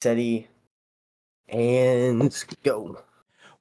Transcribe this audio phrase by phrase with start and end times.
[0.00, 0.46] steady,
[1.48, 3.02] and go.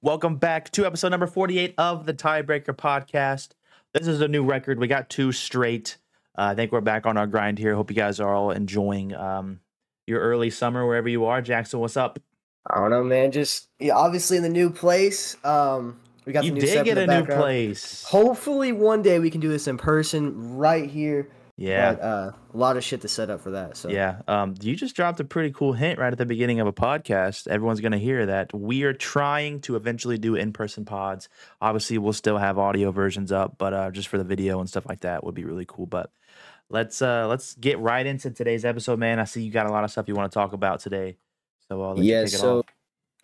[0.04, 3.54] Welcome back to episode number 48 of the Tiebreaker podcast.
[3.92, 4.78] This is a new record.
[4.78, 5.98] We got two straight.
[6.38, 7.74] Uh, I think we're back on our grind here.
[7.74, 9.62] Hope you guys are all enjoying um,
[10.06, 11.42] your early summer wherever you are.
[11.42, 12.20] Jaxson, what's up?
[12.70, 13.32] I don't know, man.
[13.32, 15.38] Just yeah, obviously in the new place.
[15.44, 18.04] Um, we got You the new did get a the new place.
[18.04, 21.30] Hopefully, one day we can do this in person right here.
[21.58, 21.94] Yeah.
[21.94, 23.78] But, uh, a lot of shit to set up for that.
[23.78, 24.22] So Yeah.
[24.28, 27.48] Um, you just dropped a pretty cool hint right at the beginning of a podcast.
[27.48, 28.54] Everyone's going to hear that.
[28.54, 31.30] We are trying to eventually do in person pods.
[31.60, 34.86] Obviously, we'll still have audio versions up, but uh, just for the video and stuff
[34.88, 35.88] like that would be really cool.
[35.88, 36.12] But
[36.70, 39.20] let's uh, let's get right into today's episode, man.
[39.20, 41.18] I see you got a lot of stuff you want to talk about today.
[41.70, 42.20] So uh, let yeah.
[42.20, 42.66] you kick it So off.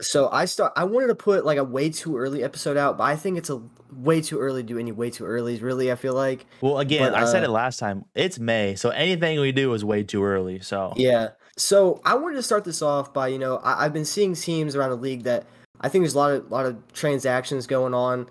[0.04, 0.74] So I start.
[0.76, 3.50] I wanted to put like a way too early episode out, but I think it's
[3.50, 3.62] a
[3.92, 5.58] way too early to do any way too early.
[5.58, 6.46] Really, I feel like.
[6.62, 8.06] Well, again, but, I said uh, it last time.
[8.16, 10.60] It's May, so anything we do is way too early.
[10.60, 11.30] So Yeah.
[11.58, 14.76] So I wanted to start this off by you know I, I've been seeing teams
[14.76, 15.46] around the league that
[15.82, 18.28] I think there's a lot of lot of transactions going on.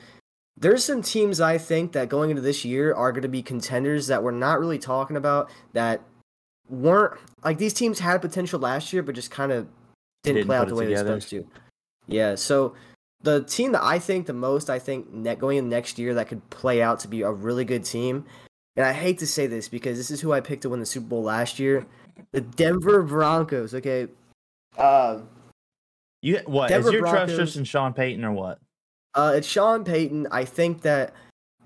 [0.57, 4.07] There's some teams I think that going into this year are going to be contenders
[4.09, 6.03] that we're not really talking about that
[6.69, 9.67] weren't like these teams had potential last year but just kind of
[10.23, 11.47] didn't, Didn't play out the way they're supposed to.
[12.07, 12.35] Yeah.
[12.35, 12.75] So
[13.23, 16.29] the team that I think the most I think net going in next year that
[16.29, 18.25] could play out to be a really good team.
[18.77, 20.87] And I hate to say this because this is who I picked to win the
[20.87, 21.87] Super Bowl last year.
[22.33, 24.09] The Denver Broncos, okay.
[24.79, 25.29] Um,
[26.23, 28.59] you what is Denver your trust Broncos- just in Sean Payton or what?
[29.15, 30.29] uh, it's Sean Payton.
[30.31, 31.13] I think that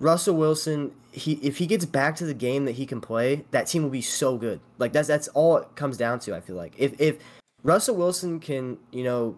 [0.01, 3.67] Russell Wilson, he if he gets back to the game that he can play, that
[3.67, 4.61] team will be so good.
[4.79, 6.35] Like that's that's all it comes down to.
[6.35, 7.19] I feel like if if
[7.63, 9.37] Russell Wilson can, you know,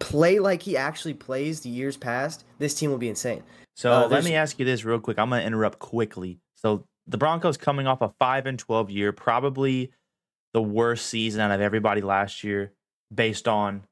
[0.00, 3.44] play like he actually plays the years past, this team will be insane.
[3.76, 5.18] So Uh, let me ask you this real quick.
[5.18, 6.40] I'm going to interrupt quickly.
[6.56, 9.92] So the Broncos coming off a five and twelve year, probably
[10.52, 12.72] the worst season out of everybody last year,
[13.14, 13.84] based on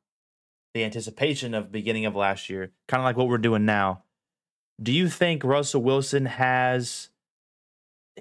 [0.75, 4.03] the anticipation of beginning of last year, kind of like what we're doing now.
[4.83, 7.11] Do you think Russell Wilson has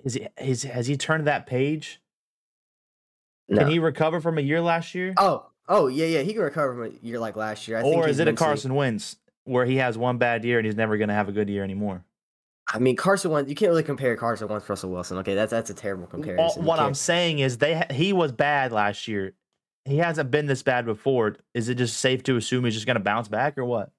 [0.03, 2.01] is he, is, has he turned that page?
[3.53, 5.13] Can he recover from a year last year?
[5.17, 6.21] Oh, oh yeah, yeah.
[6.21, 7.77] He can recover from a year like last year.
[7.77, 10.75] I or is it a Carson Wentz where he has one bad year and he's
[10.75, 12.03] never going to have a good year anymore?
[12.73, 13.49] I mean, Carson Wentz.
[13.49, 15.17] You can't really compare Carson Wentz to Russell Wilson.
[15.19, 16.65] Okay, that's that's a terrible comparison.
[16.65, 19.33] What I'm saying is they he was bad last year.
[19.85, 21.37] He hasn't been this bad before.
[21.53, 23.91] Is it just safe to assume he's just going to bounce back or what?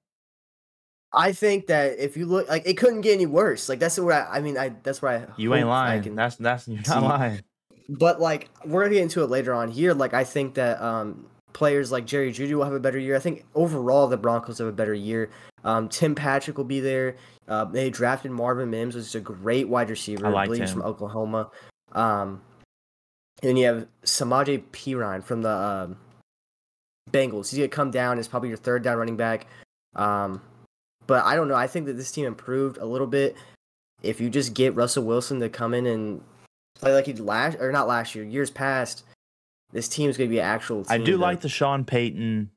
[1.11, 3.67] I think that if you look, like, it couldn't get any worse.
[3.67, 4.37] Like that's where I.
[4.37, 5.41] I mean, I that's where I.
[5.41, 6.03] You ain't I lying.
[6.03, 6.93] can- That's that's you're not see.
[6.99, 7.41] lying.
[7.89, 9.95] But like we're gonna get into it later on here.
[9.95, 13.15] Like I think that um players like Jerry Jeudy will have a better year.
[13.15, 15.29] I think overall the Broncos have a better year.
[15.63, 17.15] Um, Tim Patrick will be there.
[17.47, 20.27] Uh, they drafted Marvin Mims, which is a great wide receiver.
[20.27, 21.49] I liked believe he's from Oklahoma.
[21.91, 22.41] Um,
[23.41, 25.97] and then you have Samaje Perine from the um,
[27.11, 27.49] Bengals.
[27.49, 29.47] He's gonna come down as probably your third down running back.
[29.95, 30.41] Um,
[31.07, 31.55] but I don't know.
[31.55, 33.35] I think that this team improved a little bit.
[34.03, 36.21] If you just get Russell Wilson to come in and
[36.75, 39.03] play like he did last or not last year, years past,
[39.71, 40.85] this team's gonna be an actual.
[40.89, 42.51] I do like the Sean Payton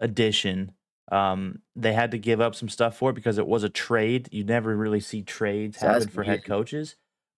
[0.00, 0.72] addition.
[1.10, 4.28] Um, they had to give up some stuff for it because it was a trade.
[4.30, 6.96] You never really see trades So happen for head coaches,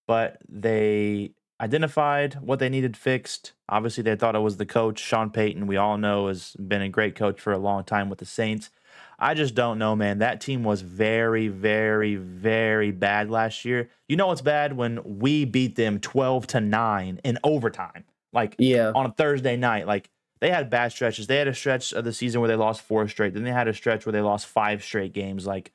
[0.09, 3.53] but they identified what they needed fixed.
[3.69, 5.67] Obviously, they thought it was the coach, Sean Payton.
[5.67, 8.71] We all know has been a great coach for a long time with the Saints.
[9.19, 10.19] I just don't know, man.
[10.19, 13.91] That team was very, very, very bad last year.
[14.09, 18.93] You know what's bad when we beat them twelve to nine in overtime, like Yeah,
[18.95, 19.87] on a Thursday night.
[19.87, 20.09] Like
[20.41, 21.27] they had bad stretches.
[21.27, 23.35] They had a stretch of the season where they lost four straight.
[23.35, 25.47] Then they had a stretch where they lost five straight games.
[25.47, 25.73] Like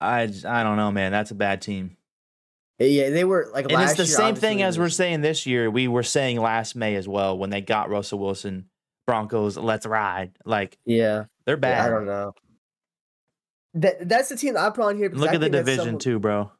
[0.00, 1.12] I, just- I don't know, man.
[1.12, 1.96] That's a bad team.
[2.78, 3.70] yeah, they were like.
[3.70, 5.70] And it's the year, same thing as we're saying this year.
[5.70, 8.66] We were saying last May as well when they got Russell Wilson.
[9.06, 10.32] Broncos, let's ride.
[10.44, 11.86] Like Yeah, they're yeah, bad.
[11.86, 12.32] I don't know.
[13.74, 15.10] That that's the team that I put on here.
[15.10, 16.52] Look I at the division someone- too, bro.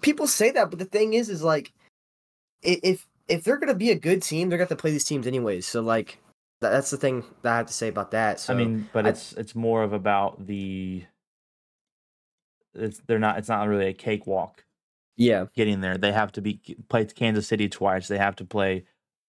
[0.00, 1.72] people say that, but the thing is, is like,
[2.62, 5.26] if if they're gonna be a good team, they're gonna have to play these teams
[5.26, 5.66] anyways.
[5.66, 6.18] So like,
[6.60, 8.40] that's the thing that I have to say about that.
[8.40, 11.04] So I mean, but I- it's it's more of about the.
[12.74, 13.38] It's they're not.
[13.38, 14.64] It's not really a cakewalk.
[15.16, 15.96] yeah, getting there.
[15.98, 18.06] They have to be play Kansas City twice.
[18.08, 18.84] They have to play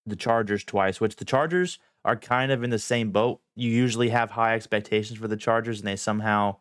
[0.06, 3.42] the Chargers twice, which the Chargers are kind of in the same boat.
[3.56, 6.58] You usually have high expectations for the Chargers, and they somehow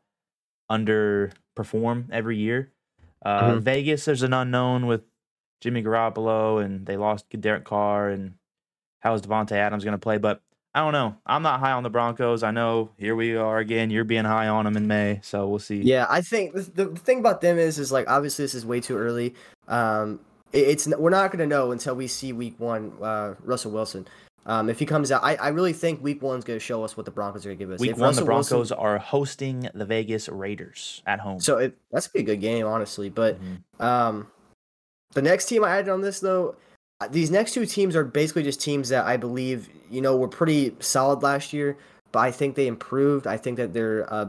[0.71, 2.73] underperform every year.
[3.25, 3.61] Uh, Mhm.
[3.63, 5.03] Vegas, there's an unknown with
[5.61, 8.35] Jimmy Garoppolo, and they lost Derek Carr, and
[9.01, 10.19] how is Davante Adams going to play?
[10.19, 10.41] But
[10.75, 11.17] I don't know.
[11.27, 12.43] I'm not high on the Broncos.
[12.43, 13.91] I know here we are again.
[13.91, 15.81] You're being high on them in May, so we'll see.
[15.83, 16.07] yeah.
[16.09, 18.97] I think the, the thing about them is, is like obviously this is way too
[18.97, 19.35] early.
[19.67, 20.21] Um,
[20.53, 22.93] it- it's we're not going to know until we see week one.
[23.03, 24.07] Uh, Russell Wilson.
[24.47, 26.97] Um, if he comes out, I, I really think week one's going to show us
[26.97, 27.81] what the Broncos are going to give us.
[27.81, 31.39] Week If one, the Russell Wilson- Broncos are hosting the Vegas Raiders at home.
[31.41, 33.11] So it, that's gonna be a good game, honestly.
[33.11, 33.85] But Mhm.
[33.85, 34.27] um,
[35.13, 36.57] the next team I added on this though,
[37.01, 40.29] uh, these next two teams are basically just teams that I believe you know were
[40.29, 41.77] pretty solid last year,
[42.13, 43.27] but I think they improved.
[43.27, 44.29] I think that they're uh,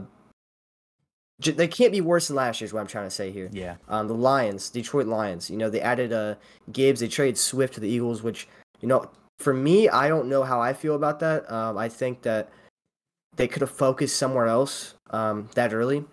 [1.40, 2.66] j- they can't be worse than last year.
[2.66, 3.48] Is what I'm trying to say here.
[3.52, 5.50] yeah, Um, the Lions, Detroit Lions.
[5.50, 6.34] You know they added uh
[6.72, 7.00] Gibbs.
[7.00, 8.46] They traded Swift to the Eagles, which
[8.80, 11.50] you know for me, I don't know how I feel about that.
[11.50, 12.50] Um, I think that
[13.36, 16.04] they could have focused somewhere else um, that early.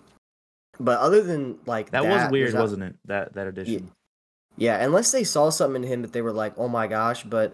[0.79, 2.95] But other than like that, that, was weird, not- wasn't it?
[3.05, 3.91] That that addition.
[4.57, 7.53] Yeah, unless they saw something in him that they were like, "Oh my gosh," but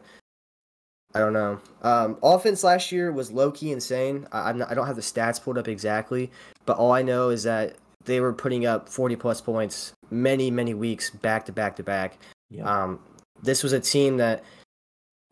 [1.13, 1.59] I don't know.
[1.83, 4.27] Um, offense last year was low key insane.
[4.31, 6.31] I, not, I don't have the stats pulled up exactly,
[6.65, 10.73] but all I know is that they were putting up 40 plus points many many
[10.73, 12.17] weeks back to back to back.
[12.63, 12.99] Um,
[13.41, 14.43] this was a team that,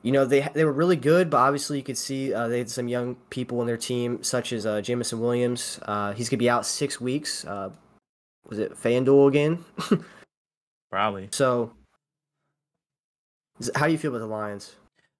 [0.04, 2.70] you know, they they were really good, but obviously you could see uh, they had
[2.70, 5.80] some young people in their team, such as uh, Jameson Williams.
[5.84, 7.46] Uh, he's gonna be out six weeks.
[7.46, 7.70] Uh,
[8.48, 9.66] was it FanDuel again?
[10.92, 11.30] Probably.
[11.32, 11.74] so,
[13.76, 14.76] how do you feel about the Lions?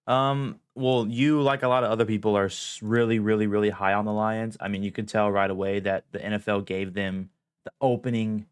[0.08, 0.60] Um.
[0.74, 2.50] Well, you like a lot of other people are
[2.82, 4.58] really, really, really high on the Lions.
[4.60, 7.30] I mean, you could tell right away that the NFL gave them
[7.66, 8.46] the opening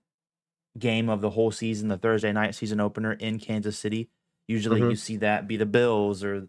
[0.77, 4.10] game of the whole season, the Thursday night season opener in Kansas City.
[4.48, 4.89] Usually, Mhm.
[4.92, 6.48] you see that be the Bills or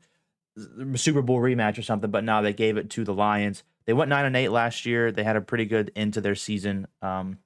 [0.56, 3.62] the Super Bowl rematch or something, but now they gave it to the Lions.
[3.86, 5.10] They went nine and eight last year.
[5.12, 6.86] They had a pretty good end to their season.
[7.00, 7.38] Um,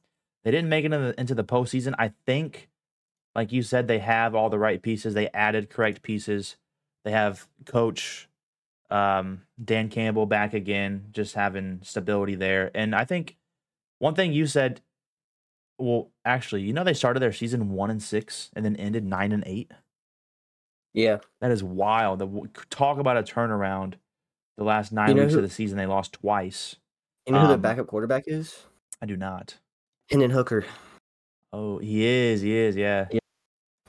[0.44, 1.94] they didn't make it into the, into the postseason.
[1.98, 2.68] I think,
[3.34, 5.14] like you said, they have all the right pieces.
[5.14, 6.56] They added correct pieces.
[7.04, 8.28] They have coach
[8.90, 12.70] um, Dan Campbell back again, just having stability there.
[12.74, 13.36] And I think
[13.98, 14.80] one thing you said,
[15.78, 19.32] well, actually, you know, they started their season one and six and then ended nine
[19.32, 19.72] and eight.
[20.92, 22.20] Yeah, That is wild.
[22.20, 23.94] The, talk about a turnaround.
[24.56, 26.76] The last nine know weeks who- of the season, they lost twice.
[27.26, 28.64] you know who the Um, backup quarterback is?
[29.02, 29.58] I do not.
[30.08, 30.64] Hendon Hooker.
[31.52, 32.42] Oh, he is.
[32.42, 32.76] He is.
[32.76, 33.08] Yeah.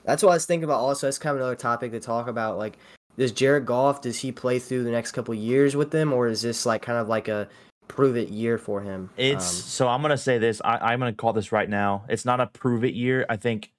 [0.06, 0.80] That's what I was thinking about.
[0.80, 2.56] Also, that's kind of another topic to talk about.
[2.58, 2.78] Like,
[3.18, 6.42] does Jared Goff does he play through the next couple years with them, or is
[6.42, 7.48] this like kind of like a
[7.88, 9.10] prove it year for him?
[9.16, 10.62] It's Um, so I'm gonna say this.
[10.64, 12.04] I, I'm gonna call this right now.
[12.08, 13.26] It's not a prove it year.
[13.28, 13.72] I think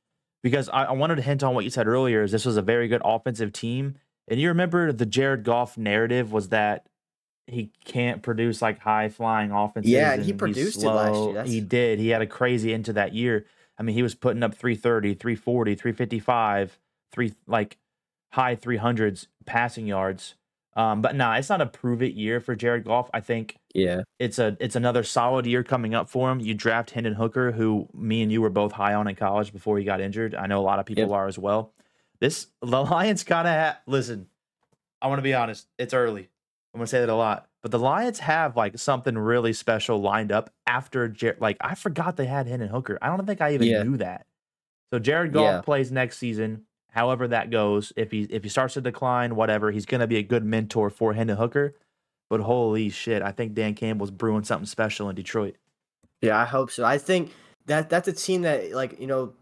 [0.43, 2.23] because I, I wanted to hint on what you said earlier.
[2.23, 3.95] Is this was a very good offensive team,
[4.27, 6.85] and you remember the Jared Goff narrative was that
[7.45, 9.89] he can't produce like high flying offenses.
[9.91, 11.33] Yeah, and he produced it last year.
[11.33, 11.99] That's- He did.
[11.99, 13.45] He had a crazy into that year.
[13.79, 16.79] I mean, he was putting up 330, 340, 355,
[17.11, 17.77] three like
[18.31, 20.35] high 300s passing yards.
[20.75, 23.09] Um, but nah, it's not a prove it year for Jared Goff.
[23.13, 26.39] I think yeah, it's a it's another solid year coming up for him.
[26.39, 29.79] You draft Hendon Hooker, who me and you were both high on in college before
[29.79, 30.35] he got injured.
[30.35, 31.11] I know a lot of people Yep.
[31.11, 31.73] are as well.
[32.19, 34.27] This the Lions kind of ha- listen.
[35.01, 35.67] I want to be honest.
[35.79, 36.29] It's early.
[36.73, 40.31] I'm gonna say that a lot, but the Lions have like something really special lined
[40.31, 42.97] up after Jer- like I forgot they had Hendon Hooker.
[43.01, 43.83] I don't think I even Yeah.
[43.83, 44.25] knew that.
[44.93, 45.61] So Jared Goff Yeah.
[45.61, 46.63] plays next season.
[46.91, 50.23] However that goes, if he if he starts to decline, whatever, he's gonna be a
[50.23, 51.75] good mentor for Hendon Hooker.
[52.29, 55.55] But holy shit, I think Dan Campbell's brewing something special in Detroit.
[56.21, 56.37] yeah.
[56.39, 56.83] I hope so.
[56.85, 57.31] I think
[57.65, 59.33] that that's a team that like you know,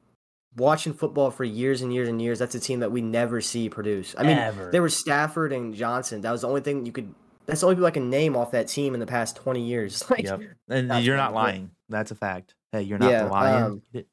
[0.57, 2.39] watching football for years and years and years.
[2.39, 4.15] That's a team that we never see produce.
[4.17, 4.71] I mean, Ever.
[4.71, 6.21] there was Stafford and Johnson.
[6.21, 7.13] That was the only thing you could.
[7.45, 10.03] That's the only people I can name off that team in the past twenty years.
[10.09, 10.41] Like, Yep.
[10.69, 11.71] And That's you're not funny, but- lying.
[11.89, 12.55] That's a fact.
[12.71, 13.81] Hey, you're not Yeah, the lion.
[13.93, 14.05] um,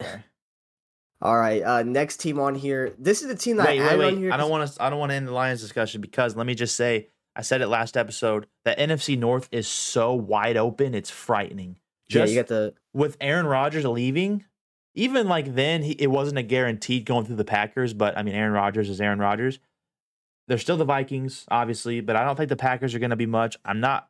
[1.20, 2.94] All right, uh, next team on here.
[2.98, 4.18] This is the team that wait, I wait, wait.
[4.18, 4.32] here.
[4.32, 4.82] I don't want to.
[4.82, 7.60] I don't want to end the Lions discussion because let me just say, I said
[7.62, 8.46] it last episode.
[8.64, 10.94] The NFC North is so wide open.
[10.96, 11.78] It's frightening.
[12.08, 14.44] Yeah, you got the with Aaron Rodgers leaving,
[14.96, 17.94] even like then, he, it wasn't a guaranteed going through the Packers.
[17.94, 19.60] But I mean, Aaron Rodgers is Aaron Rodgers.
[20.52, 23.24] They're still the Vikings, obviously, but I don't think the Packers are going to be
[23.24, 23.56] much.
[23.64, 24.08] I'm not.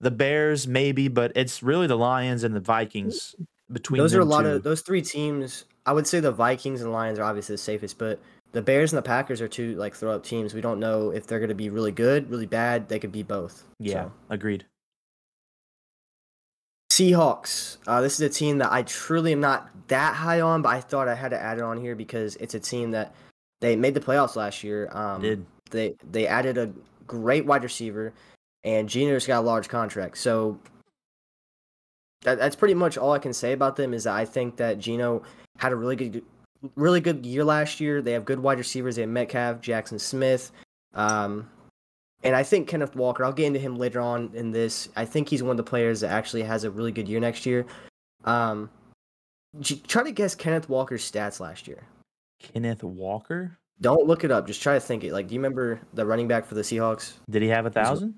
[0.00, 3.34] The Bears maybe, but it's really the Lions and the Vikings
[3.70, 3.98] between.
[3.98, 4.48] those are a lot two.
[4.48, 5.66] of those three teams.
[5.84, 8.18] I would say the Vikings and Lions are obviously the safest, but
[8.52, 10.54] the Bears and the Packers are two like throw up teams.
[10.54, 12.88] We don't know if they're going to be really good, really bad.
[12.88, 13.64] They could be both.
[13.78, 14.12] Yeah, So.
[14.30, 14.64] agreed.
[16.90, 17.76] Seahawks.
[17.86, 20.80] Uh, this is a team that I truly am not that high on, but I
[20.80, 23.14] thought I had to add it on here because it's a team that
[23.60, 24.88] they made the playoffs last year.
[24.90, 26.70] Um, Did they they added a
[27.06, 28.12] great wide receiver,
[28.64, 30.18] and Geno's got a large contract.
[30.18, 30.58] So
[32.22, 33.94] that, that's pretty much all I can say about them.
[33.94, 35.22] Is that I think that Gino
[35.58, 36.24] had a really good,
[36.76, 38.02] really good year last year.
[38.02, 38.96] They have good wide receivers.
[38.96, 40.50] They have Metcalf, Jaxon Smith,
[40.94, 41.48] um,
[42.22, 43.24] and I think Kenneth Walker.
[43.24, 44.88] I'll get into him later on in this.
[44.96, 47.44] I think he's one of the players that actually has a really good year next
[47.46, 47.66] year.
[48.24, 48.70] Um,
[49.62, 51.84] try to guess Kenneth Walker's stats last year.
[52.40, 53.58] Kenneth Walker.
[53.80, 54.46] Don't look it up.
[54.46, 55.12] Just try to think it.
[55.12, 57.14] Like, do you remember the running back for the Seahawks?
[57.28, 58.14] Did he have a thousand?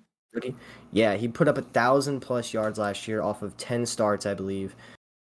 [0.93, 4.35] Yeah, he put up a thousand plus yards last year off of ten starts, I
[4.35, 4.77] believe.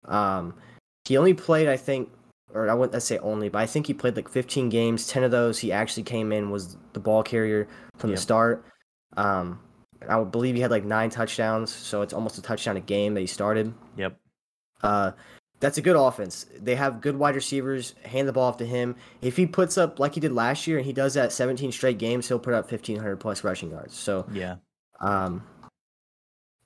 [0.05, 0.53] Um,
[1.05, 2.09] he only played, I think,
[2.53, 5.07] or I wouldn't say only, but I think he played like 15 games.
[5.07, 8.17] Ten of those, he actually came in was the ball carrier from Yep.
[8.17, 8.65] the start.
[9.15, 9.59] Um,
[10.07, 13.21] I believe he had like nine touchdowns, so it's almost a touchdown a game that
[13.21, 13.73] he started.
[13.95, 14.17] Yep.
[14.83, 15.11] Uh,
[15.65, 16.45] that's a good offense.
[16.61, 17.95] They have good wide receivers.
[18.03, 18.95] Hand the ball off to him.
[19.23, 21.97] If he puts up like he did last year, and he does that 17 straight
[21.97, 23.95] games, he'll put up 1,500 plus rushing yards.
[23.95, 24.57] So, Yeah.
[24.99, 25.41] um,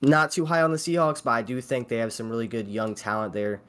[0.02, 2.68] not too high on the Seahawks, but I do think they have some really good
[2.68, 3.62] young talent there.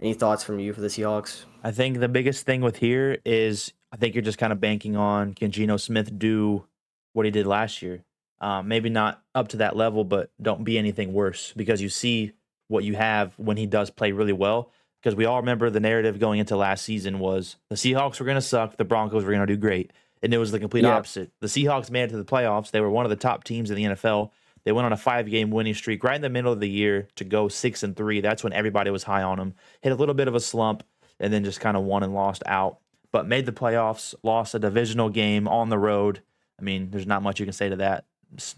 [0.00, 1.44] Any thoughts from you for the Seahawks?
[1.62, 4.96] I think the biggest thing with here is I think you're just kind of banking
[4.96, 6.64] on can Geno Smith do
[7.12, 8.02] what he did last year?
[8.40, 12.32] Um, maybe not up to that level, but don't be anything worse because you see
[12.74, 14.70] what you have when he does play really well.
[15.02, 18.36] Because we all remember the narrative going into last season was the Seahawks were going
[18.36, 20.96] to suck, the Broncos were going to do great, and it was the complete Yeah.
[20.96, 21.30] opposite.
[21.40, 23.76] The Seahawks made it to the playoffs; they were one of the top teams in
[23.76, 24.30] the NFL.
[24.64, 27.24] They went on a five-game winning streak right in the middle of the year to
[27.24, 28.22] go six and three.
[28.22, 29.54] That's when everybody was high on them.
[29.82, 30.82] Hit a little bit of a slump,
[31.20, 32.78] and then just kind of won and lost out.
[33.12, 36.22] But made the playoffs, lost a divisional game on the road.
[36.58, 38.06] I mean, there's not much you can say to that.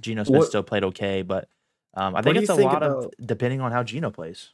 [0.01, 1.49] Geno Smith What- still played okay, but
[1.97, 4.51] um, I What think it's a think lot of depending on how Geno plays.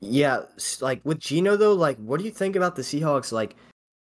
[0.00, 0.42] Yeah,
[0.80, 3.32] like with Geno though, like what do you think about the Seahawks?
[3.32, 3.56] Like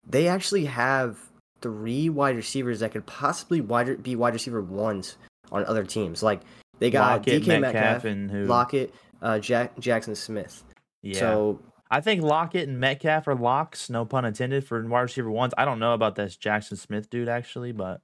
[0.05, 1.17] they actually have
[1.61, 5.17] three wide receivers that could possibly wide, be wide receiver ones
[5.51, 6.21] on other teams.
[6.21, 6.41] Like
[6.79, 8.45] they got Lockett, DK Metcalf, Metcalf, and who?
[8.45, 10.63] Lockett, uh, Jack Jaxon Smith.
[11.01, 13.89] yeah, So I think Lockett and Metcalf are locks.
[13.89, 15.53] No pun intended for wide receiver ones.
[15.57, 18.01] I don't know about this Jaxon Smith dude actually, but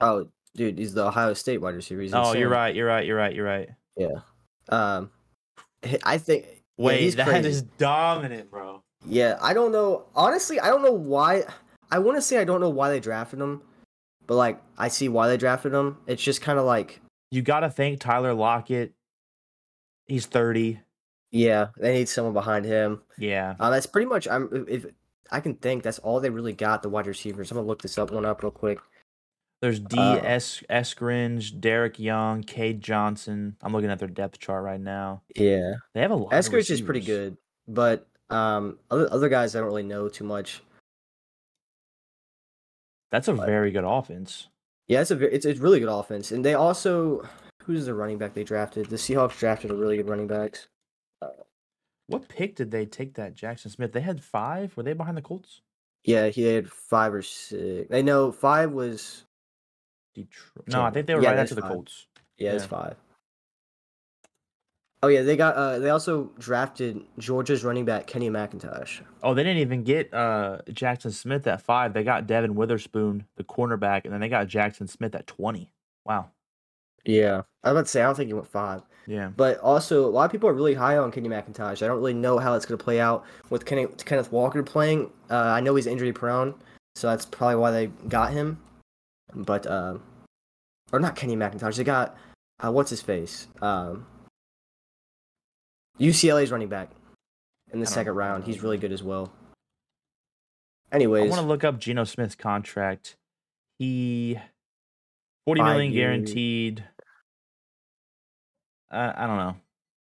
[0.00, 2.02] oh, dude, he's the Ohio State wide receiver.
[2.02, 2.74] He's oh, you're right.
[2.74, 3.04] You're right.
[3.06, 3.34] You're right.
[3.34, 3.68] You're right.
[3.96, 4.20] Yeah.
[4.68, 5.10] Um,
[6.04, 6.44] I think.
[6.76, 8.82] yeah, Wait, he's that is dominant, bro.
[9.06, 10.06] Yeah, I don't know.
[10.14, 11.44] Honestly, I don't know why.
[11.90, 13.62] I want to say I don't know why they drafted him,
[14.26, 15.98] but like I see why they drafted him.
[16.06, 17.00] It's just kind of like,
[17.30, 18.92] You got to thank Tyler Lockett.
[20.06, 20.80] He's 30.
[21.30, 23.02] yeah, they need someone behind him.
[23.18, 23.54] Yeah.
[23.60, 24.26] Uh, that's pretty much.
[24.28, 24.86] I'm if
[25.30, 26.82] I can think that's all they really got.
[26.82, 27.50] The wide receivers.
[27.50, 28.78] I'm gonna look this up one up real quick.
[29.60, 29.98] There's D.
[29.98, 30.62] Uh, S.
[30.70, 33.56] Eskridge, Dareke Young, Cade Johnson.
[33.60, 35.22] I'm looking at their depth chart right now.
[35.34, 36.32] Yeah, They have a lot.
[36.32, 37.36] of Eskridge is pretty good,
[37.66, 40.62] but um, other other guys I don't really know too much.
[43.10, 44.48] That's a But- very good offense.
[44.86, 47.28] Yeah, it's a it's it's really good offense, and they also
[47.64, 48.86] who's the running back they drafted?
[48.86, 50.68] The Seahawks drafted a really good running backs.
[52.06, 53.92] What pick did they take that Jaxon Smith?
[53.92, 54.74] They had five.
[54.78, 55.60] Were they behind the Colts?
[56.04, 57.92] Yeah, he had five or six.
[57.92, 59.24] I know five was
[60.24, 60.68] Detroit.
[60.68, 61.68] No, I think they were yeah, right that's after the.
[61.68, 62.06] Colts.
[62.38, 62.96] yeah, it's five.
[65.00, 69.00] Oh yeah, they got uh they also drafted Georgia's running back Kenny McIntosh.
[69.22, 71.92] Oh, they didn't even get uh Jaxon Smith at five.
[71.92, 75.70] They got Devon Witherspoon, the cornerback, and then they got Jaxon Smith at twenty.
[76.04, 76.30] Wow.
[77.04, 79.30] Yeah, I was about to say I don't think he went five, Yeah.
[79.34, 81.82] but also a lot of people are really high on Kenny McIntosh.
[81.82, 85.10] I don't really know how it's gonna play out with Kenny, Kenneth Walker playing.
[85.30, 86.54] Uh, I know he's injury prone,
[86.96, 88.58] so that's probably why they got him.
[89.34, 90.02] But um,
[90.92, 91.76] or not Kenny McIntosh.
[91.76, 92.16] They got
[92.62, 93.46] uh, what's his face?
[93.60, 94.06] Um,
[96.00, 96.90] UCLA's running back
[97.72, 98.18] in the second know.
[98.18, 98.44] round.
[98.44, 99.32] He's really good as well.
[100.90, 103.16] Anyways, I want to look up Geno Smith's contract.
[103.78, 104.38] He
[105.44, 106.06] forty million years.
[106.06, 106.84] guaranteed.
[108.90, 109.56] Uh, I don't know.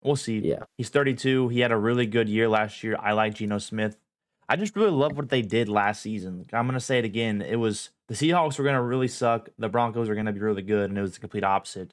[0.02, 0.38] We'll see.
[0.38, 1.48] yeah, He's 32.
[1.48, 2.96] He had a really good year last year.
[3.00, 3.96] I like Geno Smith.
[4.48, 6.46] I just really love what they did last season.
[6.52, 7.42] I'm gonna say it again.
[7.42, 9.48] It was the Seahawks were gonna really suck.
[9.58, 11.92] The Broncos were gonna be really good, and it was the complete opposite.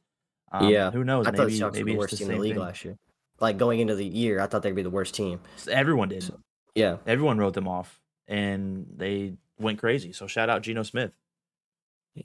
[0.51, 0.91] Um, Yeah.
[0.91, 1.27] Who knows?
[1.27, 2.62] I thought the Seahawks were the worst the team in the league thing.
[2.62, 2.97] last year.
[3.41, 5.41] Like going into the year, I thought they'd be the worst team.
[5.69, 6.24] Everyone did.
[6.24, 6.39] So-
[6.75, 10.13] Yeah, Everyone wrote them off, and they went crazy.
[10.13, 11.12] So shout out Geno Smith.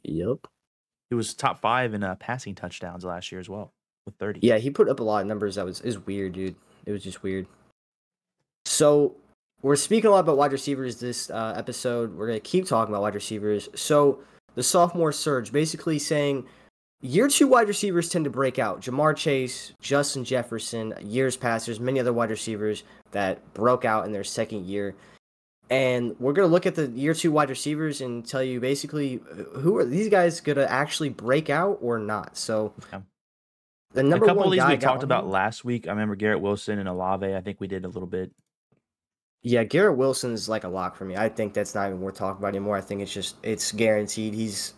[0.04, 0.46] yep.
[1.08, 3.72] He was top five in uh, passing touchdowns last year as well,
[4.06, 4.40] with 30.
[4.44, 6.54] Yeah, he put up a lot of numbers that was is weird, dude.
[6.86, 7.46] It was just weird.
[8.64, 9.16] So
[9.62, 12.16] we're speaking a lot about wide receivers this uh, episode.
[12.16, 13.68] We're gonna keep talking about wide receivers.
[13.74, 14.20] So
[14.54, 16.46] the sophomore surge, basically saying
[17.02, 18.80] year two wide receivers tend to break out.
[18.80, 21.66] Ja'Marr Chase, Justin Jefferson, years past.
[21.66, 24.94] There's many other wide receivers that broke out in their second year.
[25.68, 29.58] And we're gonna look at the year two wide receivers and tell you basically uh,
[29.60, 32.36] who are these guys gonna actually break out or not.
[32.36, 33.02] So Yeah.
[33.92, 35.86] the a number couple one of these guy we talked about last week.
[35.86, 37.34] I remember Garrett Wilson and Olave.
[37.34, 38.32] I think we did a little bit.
[39.42, 41.16] Yeah, Garrett Wilson's like a lock for me.
[41.16, 42.76] I think that's not even worth talking about anymore.
[42.76, 44.34] I think it's just it's guaranteed.
[44.34, 44.74] He's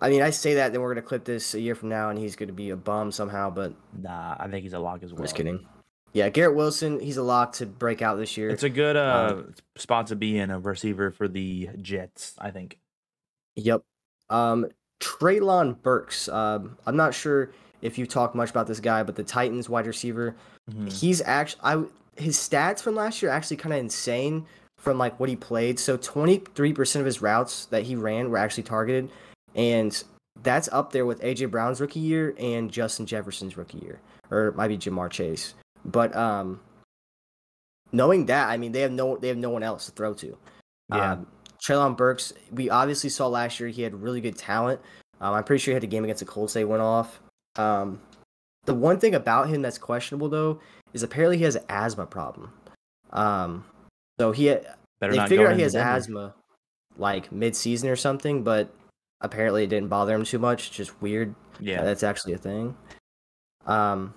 [0.00, 2.18] I mean, I say that, then we're gonna clip this a year from now and
[2.18, 5.22] he's gonna be a bum somehow, but Nah, I think he's a lock as well.
[5.22, 5.66] Just kidding.
[6.14, 8.48] Yeah, Garrett Wilson, he's a lock to break out this year.
[8.48, 12.50] It's a good uh Um, spot to be in a receiver for the Jets, I
[12.50, 12.78] think.
[13.56, 13.82] Yep.
[14.30, 14.66] Um,
[15.00, 16.28] Treylon Burks.
[16.28, 17.50] Um, I'm not sure
[17.82, 20.34] if you've talked much about this guy, but the Titans wide receiver.
[20.70, 20.90] Mhm.
[20.92, 21.84] He's actually I
[22.18, 24.46] his stats from last year are actually kind of insane
[24.76, 25.78] from like what he played.
[25.78, 29.10] So 23% of his routes that he ran were actually targeted,
[29.54, 30.02] and
[30.42, 34.56] that's up there with AJ Brown's rookie year and Justin Jefferson's rookie year, or it
[34.56, 35.54] might be Ja'Marr Chase.
[35.84, 36.60] But um,
[37.92, 40.36] knowing that, I mean they have no they have no one else to throw to.
[40.90, 41.12] Yeah.
[41.12, 41.26] Um,
[41.60, 44.80] Treylon Burks, we obviously saw last year he had really good talent.
[45.20, 47.20] Um, I'm pretty sure he had a game against the Colts they went off.
[47.56, 48.00] Um,
[48.64, 50.60] the one thing about him that's questionable though
[50.92, 52.52] is apparently he has an asthma problem.
[53.10, 53.64] Um,
[54.20, 54.46] so he
[55.00, 55.88] Better they not figured out he has Denver.
[55.96, 56.34] asthma
[56.96, 58.74] like mid-season or something, but
[59.20, 60.70] apparently it didn't bother him too much.
[60.72, 61.34] Just weird.
[61.60, 61.82] Yeah.
[61.82, 62.76] that's actually a thing.
[63.66, 64.14] Um,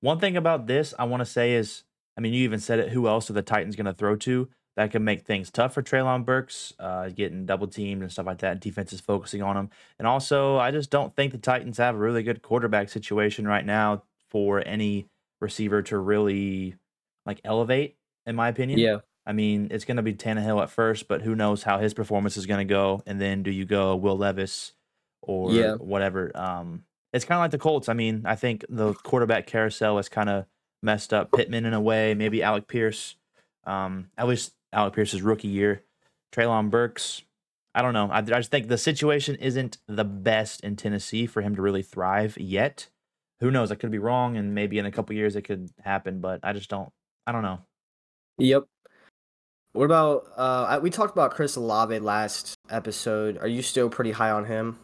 [0.00, 1.84] One thing about this I want to say is,
[2.16, 2.90] I mean, you even said it.
[2.90, 4.48] Who else are the Titans going to throw to?
[4.76, 8.38] That can make things tough for Treylon Burks, uh, getting double teamed and stuff like
[8.38, 8.60] that.
[8.60, 9.70] Defense is focusing on him,
[10.00, 13.64] and also I just don't think the Titans have a really good quarterback situation right
[13.64, 15.06] now for any
[15.40, 16.76] receiver to really
[17.26, 17.96] like elevate.
[18.26, 21.34] In my opinion, yeah, I mean, it's going to be Tannehill at first, but who
[21.34, 23.02] knows how his performance is going to go?
[23.06, 24.72] And then do you go Will Levis
[25.22, 25.74] or Yeah.
[25.74, 26.30] whatever?
[26.34, 27.88] Um, it's kind of like the Colts.
[27.88, 30.46] I mean, I think the quarterback carousel is kind of
[30.82, 31.32] messed up.
[31.32, 33.16] Pittman in a way, maybe Alec Pierce.
[33.64, 35.82] Um, at least Alec Pierce's rookie year.
[36.32, 37.22] Treylon Burks.
[37.74, 38.08] I don't know.
[38.10, 41.82] I, I just think the situation isn't the best in Tennessee for him to really
[41.82, 42.88] thrive yet.
[43.40, 43.70] Who knows?
[43.72, 46.20] I could be wrong, and maybe in a couple years it could happen.
[46.20, 46.88] But I just don't.
[47.26, 47.60] I don't know.
[48.38, 48.64] Yep.
[49.72, 53.38] What about uh we talked about Chris Olave last episode.
[53.38, 54.78] Are you still pretty high on him?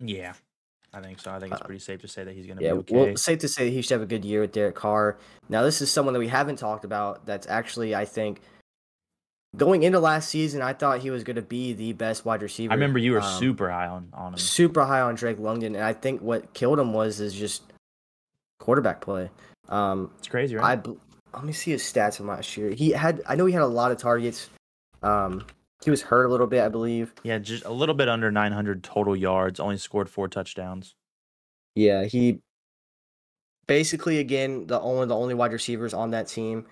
[0.00, 0.32] Yeah,
[0.92, 1.30] I think so.
[1.30, 2.94] I think it's Uh, pretty safe to say that he's going to Yeah, be okay.
[2.96, 5.16] well, safe to say he should have a good year with Derek Carr.
[5.48, 7.24] Now, this is someone that we haven't talked about.
[7.24, 8.40] That's actually, I think,
[9.56, 12.72] going into last season, I thought he was going to be the best wide receiver.
[12.72, 14.38] I remember you were Um, super high on on him.
[14.38, 17.71] super high on Drake London, and I think what killed him was is just
[18.62, 19.28] quarterback play.
[19.68, 20.76] Um, It's crazy, right?
[20.82, 20.96] bel-
[21.34, 22.70] let me see his stats from last year.
[22.70, 24.48] He had, I know he had a lot of targets.
[25.02, 25.44] Um,
[25.84, 27.12] he was hurt a little bit, I believe.
[27.24, 29.58] yeah, just a little bit under 900 total yards.
[29.58, 30.94] Only scored four touchdowns.
[31.74, 32.38] Yeah, he
[33.66, 36.66] basically again the only the only wide receivers on that team.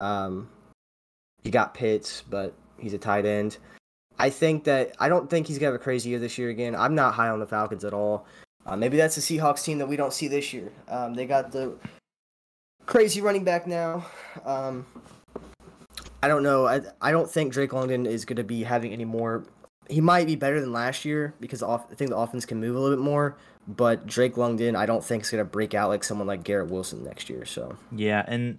[0.00, 0.48] Um,
[1.44, 3.58] he got Pitts, but he's a tight end.
[4.18, 6.74] I think that I don't think he's gonna have a crazy year this year again.
[6.74, 8.26] I'm not high on the Falcons at all.
[8.66, 10.72] Uh, maybe that's the Seahawks team that we don't see this year.
[10.88, 11.76] Um, they got the
[12.84, 14.04] crazy running back now.
[14.44, 14.84] Um,
[16.22, 16.66] I don't know.
[16.66, 19.44] I I don't think Drake London is gonna be having any more.
[19.88, 22.74] He might be better than last year because off, I think the offense can move
[22.74, 23.36] a little bit more.
[23.68, 27.04] But Drake London, I don't think is gonna break out like someone like Garrett Wilson
[27.04, 27.44] next year.
[27.44, 28.58] So Yeah, and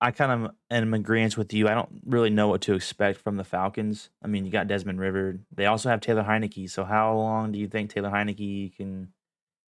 [0.00, 1.68] I kind of am in agreement with you.
[1.68, 4.08] I don't really know what to expect from the Falcons.
[4.22, 5.40] I mean, you got Desmond Ridder.
[5.54, 6.70] They also have Taylor Heinicke.
[6.70, 9.12] So how long do you think Taylor Heinicke can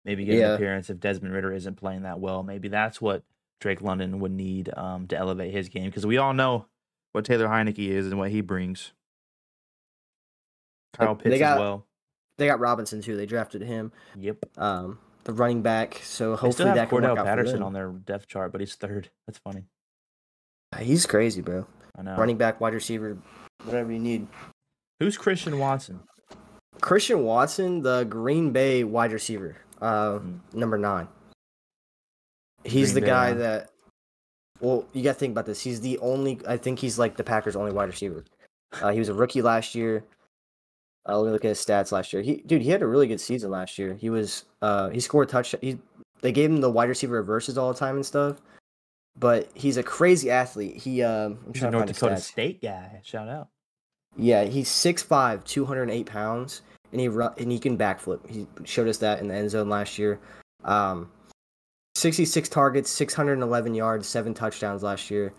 [0.05, 0.49] maybe get Yeah.
[0.51, 2.43] an appearance if Desmond Ridder isn't playing that well?
[2.43, 3.23] Maybe that's what
[3.61, 6.67] Drake London would need um, to elevate his game because we all know
[7.13, 8.93] what Taylor Heinicke is and what he brings.
[10.95, 11.87] Kyle Pitts got- as well.
[12.39, 13.17] they got Robinson too.
[13.17, 13.93] They drafted him.
[14.19, 14.45] Yep.
[14.59, 16.01] Um, the running back.
[16.03, 18.75] So hopefully that can work Cordell out for Patterson on their depth chart, but he's
[18.75, 19.11] third.
[19.27, 19.65] That's funny.
[20.81, 21.67] He's crazy, bro.
[21.97, 22.17] I know.
[22.17, 23.19] Running back, wide receiver,
[23.65, 24.27] whatever you need.
[25.01, 26.01] Who's Christian Watson?
[26.81, 30.21] Christian Watson, the Green Bay wide receiver, uh,
[30.55, 31.09] number nine.
[32.65, 33.35] He's Green the Bay, guy huh?
[33.35, 33.71] that.
[34.61, 35.61] Well, you got to think about this.
[35.61, 36.41] He's the only.
[36.47, 38.25] I think he's like the Packers' only wide receiver.
[38.81, 40.05] Uh, he was a rookie last year.
[41.09, 42.23] Uh, let me look at his stats last year.
[42.23, 43.95] He, dude, he had a really good season last year.
[43.95, 44.45] He was.
[44.63, 45.55] Uh, he scored touch.
[45.61, 45.79] He.
[46.21, 48.41] They gave him the wide receiver reverses all the time and stuff.
[49.19, 50.77] But he's a crazy athlete.
[50.77, 51.03] He.
[51.03, 52.21] Um, I'm He's a trying to North find his Dakota stats.
[52.23, 53.01] State guy.
[53.03, 53.49] Shout out.
[54.17, 56.61] Yeah, he's 6'5", 208 pounds,
[56.93, 58.29] and he run, and he can backflip.
[58.29, 60.21] He showed us that in the end zone last year.
[60.65, 61.11] Um,
[61.95, 65.33] 66 targets, 611 yards, seven touchdowns last year.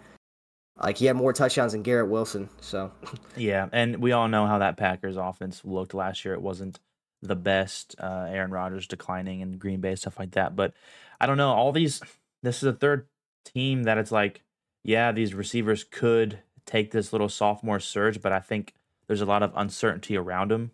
[0.82, 2.50] Like he had more touchdowns than Garrett Wilson.
[2.62, 2.92] So
[3.38, 6.34] Yeah, and we all know how that Packers offense looked last year.
[6.34, 6.80] It wasn't
[7.22, 7.96] the best.
[8.00, 10.56] Uh, Aaron Rodgers declining in Green Bay, stuff like that.
[10.56, 10.74] But
[11.20, 11.52] I don't know.
[11.52, 12.02] All these.
[12.42, 13.08] This is a third
[13.46, 14.42] team that it's like,
[14.84, 18.74] yeah, these receivers could take this little sophomore surge, but I think
[19.08, 20.72] there's a lot of uncertainty around them,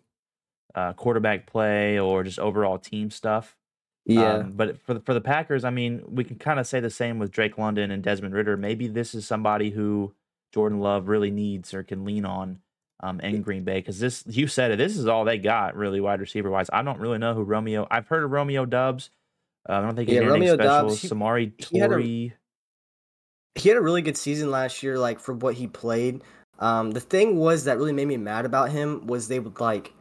[0.74, 3.56] uh, quarterback play or just overall team stuff.
[4.40, 6.90] Um, but for the, for the Packers, I mean, we can kind of say the
[6.90, 8.56] same with Drake London and Desmond Ridder.
[8.56, 10.14] Maybe this is somebody who
[10.52, 12.58] Jordan Love really needs or can lean on
[13.02, 16.00] um, in Green Bay because this, you said it, this is all they got really
[16.00, 16.68] wide receiver wise.
[16.72, 17.86] I don't really know who Romeo.
[17.90, 19.10] I've heard of Romeo Doubs.
[19.68, 20.88] Uh, I don't think he's Yeah, Romeo special.
[20.88, 21.96] Doubs, he- Samori he had a-
[23.56, 26.22] he had a really good season last year, like for what he played.
[26.58, 29.92] Um, the thing was that really made me mad about him was they would like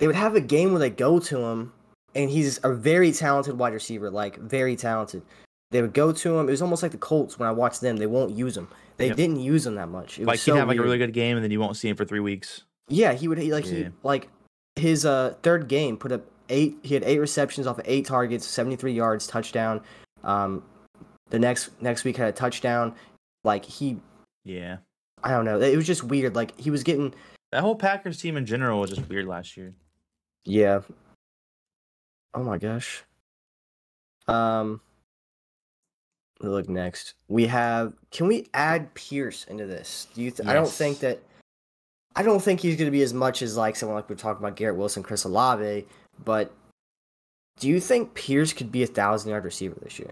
[0.00, 1.72] they would have a game where they go to him
[2.16, 5.22] and he's a very talented wide receiver, like very talented.
[5.70, 6.48] They would go to him.
[6.48, 7.96] It was almost like the Colts when I watched them.
[7.98, 8.66] They won't use him.
[8.96, 9.16] They Yep.
[9.16, 10.18] didn't use him that much.
[10.18, 11.76] It like was he'd so have like a really good game, and then you won't
[11.76, 12.64] see him for three weeks.
[12.88, 14.28] Yeah, he would he, like he like
[14.74, 16.76] his uh third game put up eight.
[16.82, 19.80] He had eight receptions off of eight targets, seventy three yards, touchdown.
[20.24, 20.64] Um,
[21.30, 22.94] the next next week had a touchdown.
[23.44, 23.98] Like he,
[24.44, 24.78] Yeah,
[25.22, 25.60] I don't know.
[25.60, 26.34] It was just weird.
[26.34, 27.14] Like he was getting
[27.52, 29.72] that whole Packers team in general was just weird last year.
[30.50, 30.80] Yeah.
[32.34, 33.04] Oh my gosh.
[34.28, 34.80] Um.
[36.40, 37.14] Look next.
[37.28, 37.92] We have.
[38.10, 40.06] Can we add Pierce into this?
[40.14, 40.30] Do you?
[40.30, 41.20] Th- I don't think that.
[42.16, 44.42] I don't think he's going to be as much as like someone like we're talking
[44.44, 45.86] about Garrett Wilson, Chris Olave,
[46.24, 46.52] but
[47.60, 50.10] do you think Pierce could be a thousand yard receiver this year?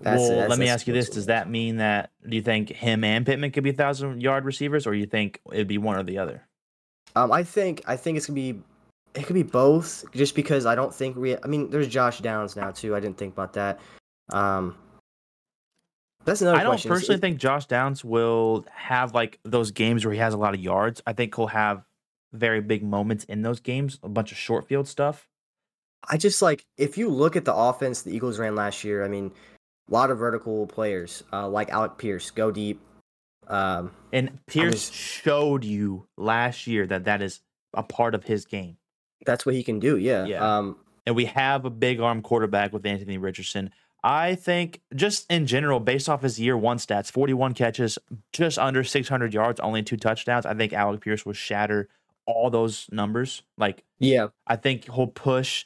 [0.00, 2.70] That's- well, that's- let me ask you this: Does that mean that do you think
[2.70, 6.02] him and Pittman could be thousand yard receivers, or you think it'd be one or
[6.02, 6.46] the other?
[7.16, 8.60] Um, I think I think it's gonna be
[9.14, 11.36] it could be both, just because I don't think we.
[11.36, 12.94] I mean, there's Josh Downs now too.
[12.94, 13.80] I didn't think about that.
[14.30, 14.76] Um,
[16.24, 16.90] that's another I don't question.
[16.90, 20.60] Personally think Josh Downs will have like those games where he has a lot of
[20.60, 21.02] yards.
[21.06, 21.84] I think he'll have
[22.32, 25.26] very big moments in those games, a bunch of short field stuff.
[26.08, 29.04] I just like if you look at the offense the Eagles ran last year.
[29.04, 29.32] I mean,
[29.88, 32.80] a lot of vertical players uh, like Alec Pierce go deep.
[33.48, 37.40] Um, And Pierce showed you last year that that is
[37.74, 38.76] a part of his game.
[39.26, 39.96] that's what he can do.
[39.96, 40.24] Yeah.
[40.26, 40.58] Yeah.
[40.58, 43.70] Um, and we have a big arm quarterback with Anthony Richardson.
[44.04, 47.98] I think just in general, based off his year one stats, 41 catches,
[48.32, 50.46] just under 600 yards, only two touchdowns.
[50.46, 51.88] I think Alec Pierce will shatter
[52.26, 53.42] all those numbers.
[53.56, 54.28] Like, yeah.
[54.46, 55.64] I think he'll push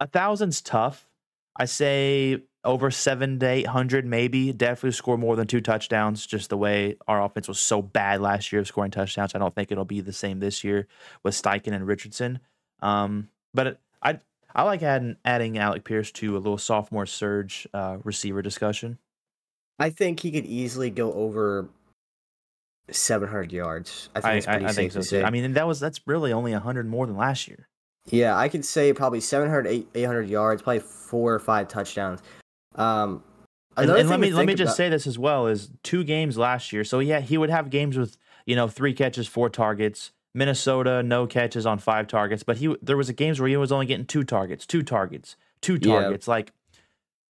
[0.00, 1.08] a thousand's tough.
[1.56, 4.52] I say over seven to 800, maybe.
[4.52, 8.52] Definitely score more than two touchdowns, just the way our offense was so bad last
[8.52, 9.34] year of scoring touchdowns.
[9.34, 10.86] I don't think it'll be the same this year
[11.22, 12.40] with Steichen and Richardson.
[12.80, 14.18] Um, but I
[14.54, 18.98] I like adding adding Alec Pierce to a little sophomore surge uh, receiver discussion.
[19.78, 21.68] I think he could easily go over
[22.90, 24.08] 700 yards.
[24.14, 25.08] I think I, it's pretty I safe think so to too.
[25.08, 25.24] say.
[25.24, 27.68] I mean, that was that's really only hundred more than last year.
[28.10, 32.20] Yeah, I could say probably 700, 800 yards, probably four or five touchdowns.
[32.74, 33.22] Um,
[33.76, 36.38] And, and let me let me just about- say this as well is two games
[36.38, 36.84] last year.
[36.84, 40.12] So yeah, he would have games with you know three catches, four targets.
[40.36, 43.72] Minnesota no catches on five targets, but he there was a games where he was
[43.72, 46.00] only getting two targets, two targets, two Yeah.
[46.00, 46.26] targets.
[46.28, 46.52] Like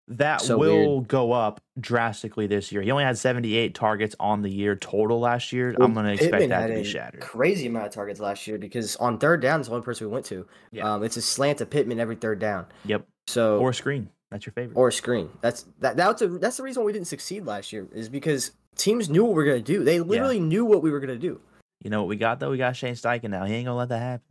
[0.06, 2.82] that So will go up drastically this year.
[2.82, 5.74] He only had 78 targets on the year total last year.
[5.78, 7.20] Well, I'm going to expect Pittman that to be a shattered.
[7.22, 10.12] Crazy amount of targets last year because on third down is the only person we
[10.12, 10.46] went to.
[10.72, 10.92] Yeah.
[10.94, 12.66] Um, it's a slant to Pittman every third down.
[12.84, 13.06] Yep.
[13.28, 14.10] So Or a screen.
[14.34, 14.76] That's your favorite.
[14.76, 15.30] or screen.
[15.42, 15.96] That's that.
[15.96, 19.28] That's a, that's the reason we didn't succeed last year is because teams knew what
[19.28, 19.84] we were gonna do.
[19.84, 21.40] They literally knew what we were gonna do.
[21.84, 22.50] You know what we got though?
[22.50, 23.44] We got Shane Steichen now.
[23.44, 24.26] He ain't gonna let that happen.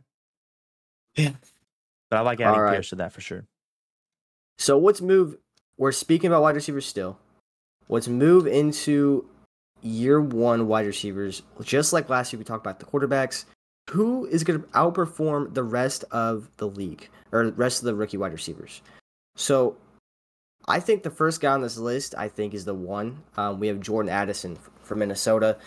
[1.16, 1.30] Yeah.
[2.10, 2.74] But I like adding All right.
[2.74, 3.46] Pierce to that for sure.
[4.58, 5.38] So let's move.
[5.78, 7.18] We're speaking about wide receivers still.
[7.88, 9.26] Let's move into
[9.80, 11.40] year one wide receivers.
[11.62, 13.46] Just like last year, we talked about the quarterbacks.
[13.90, 17.94] Who is going to outperform the rest of the league or the rest of the
[17.94, 18.82] rookie wide receivers?
[19.36, 19.76] So
[20.66, 23.22] I think the first guy on this list, I think, is the one.
[23.36, 25.58] Um, we have Jordan Addison from Minnesota.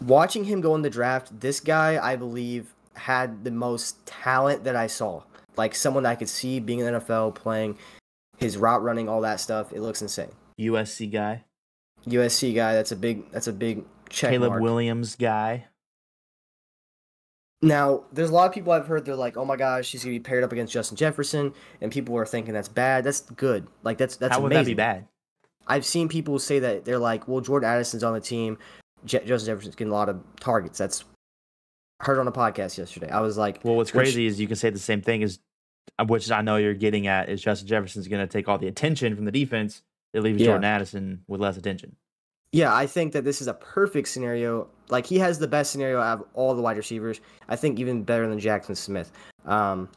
[0.00, 4.76] Watching him go in the draft, this guy, I believe, had the most talent that
[4.76, 5.22] I saw.
[5.56, 7.78] Like someone that I could see being in the NFL, playing
[8.38, 9.72] his route running, all that stuff.
[9.72, 10.32] It looks insane.
[10.60, 11.44] USC guy.
[12.06, 14.62] USC guy, that's a big, that's a big check Caleb mark.
[14.62, 15.66] Williams guy.
[17.62, 20.14] Now, there's a lot of people I've heard they're like, "Oh my gosh, she's gonna
[20.16, 23.04] be paired up against Justin Jefferson," and people are thinking that's bad.
[23.04, 23.66] That's good.
[23.84, 25.06] Like that's that's How would that be bad?
[25.68, 28.58] I've seen people say that they're like, "Well, Jordan Addison's on the team.
[29.04, 31.04] Je- Justin Jefferson's getting a lot of targets." That's
[32.00, 33.08] heard on a podcast yesterday.
[33.08, 35.38] I was like, Well, what's Which- crazy is you can say the same thing as,
[36.00, 38.66] uh, which I know you're getting at, is Justin Jefferson's going to take all the
[38.66, 39.82] attention from the defense.
[40.12, 40.46] It leaves Yeah.
[40.48, 41.94] Jordan Addison with less attention.
[42.52, 44.68] Yeah, I think that this is a perfect scenario.
[44.90, 47.20] Like he has the best scenario out of all the wide receivers.
[47.48, 49.10] I think even better than Jaxon Smith.
[49.46, 49.88] Um,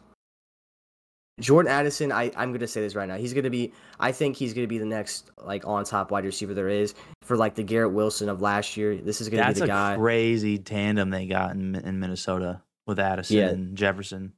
[1.42, 3.18] Jordan Addison, I, I'm gonna say this right now.
[3.18, 3.74] He's gonna be.
[4.00, 7.36] I think he's gonna be the next like on top wide receiver there is for
[7.36, 8.96] like the Garrett Wilson of last year.
[8.96, 9.98] This is gonna That's be the guy.
[9.98, 13.48] crazy tandem they got in, in Minnesota with Addison Yeah.
[13.50, 14.32] and Jefferson.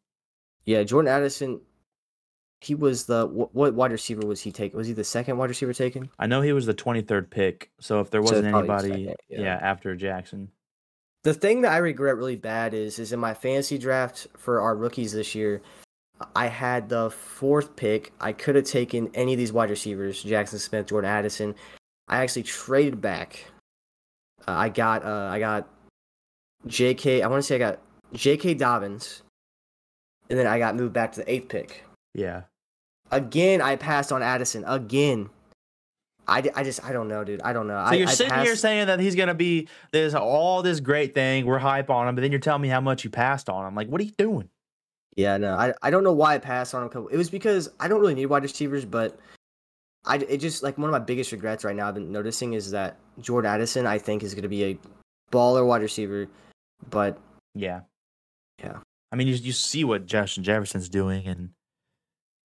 [0.65, 1.61] yeah, Jordan Addison.
[2.61, 4.77] He was the what, what wide receiver was he taken?
[4.77, 6.09] Was he the second wide receiver taken?
[6.17, 9.41] I know he was the 23rd pick, so if there wasn't probably anybody, second, yeah.
[9.41, 9.59] yeah.
[9.61, 10.49] after Jackson,
[11.23, 14.75] The thing that I regret really bad is is in my fantasy draft for our
[14.75, 15.61] rookies this year,
[16.35, 18.11] I had the fourth pick.
[18.19, 21.55] I could have taken any of these wide receivers: Jaxon Smith, Jordan Addison.
[22.07, 23.45] I actually traded back.
[24.47, 25.67] Uh, I got uh, I got
[26.65, 27.21] J.K.
[27.21, 27.79] I want to say I got
[28.13, 28.55] J.K.
[28.55, 29.21] Dobbins,
[30.29, 31.83] and then I got moved back to the eighth pick.
[32.17, 32.41] Yeah.
[33.11, 34.65] Again, I passed on Addison.
[34.67, 35.29] Again,
[36.27, 37.41] I, I just I don't know, dude.
[37.41, 37.75] I don't know.
[37.85, 40.81] So I, you're I sitting here passed- saying that he's gonna be there's all this
[40.81, 43.47] great thing, we're hype on him, but then you're telling me how much you passed
[43.49, 43.75] on him.
[43.75, 44.49] Like, what are you doing?
[45.15, 47.07] Yeah, no, I, I don't know why I passed on him.
[47.09, 49.17] It was because I don't really need wide receivers, but
[50.05, 52.71] I it just like one of my biggest regrets right now I've been noticing is
[52.71, 54.77] that Jordan Addison I think is going to be a
[55.31, 56.27] baller wide receiver,
[56.89, 57.17] but
[57.55, 57.81] Yeah.
[58.61, 58.79] Yeah.
[59.11, 61.51] I mean, you you see what Justin Jefferson's doing, and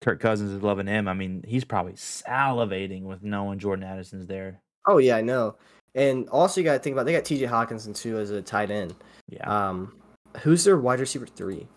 [0.02, 1.08] Kirk Cousins is loving him.
[1.08, 4.60] I mean, he's probably salivating with knowing Jordan Addison's there.
[4.86, 5.56] oh yeah, I know.
[5.94, 7.46] And also you got to think about they got T.J.
[7.46, 8.94] Hockenson too as a tight end.
[9.28, 9.44] Yeah.
[9.68, 9.94] Um,
[10.40, 11.68] who's their wide receiver three?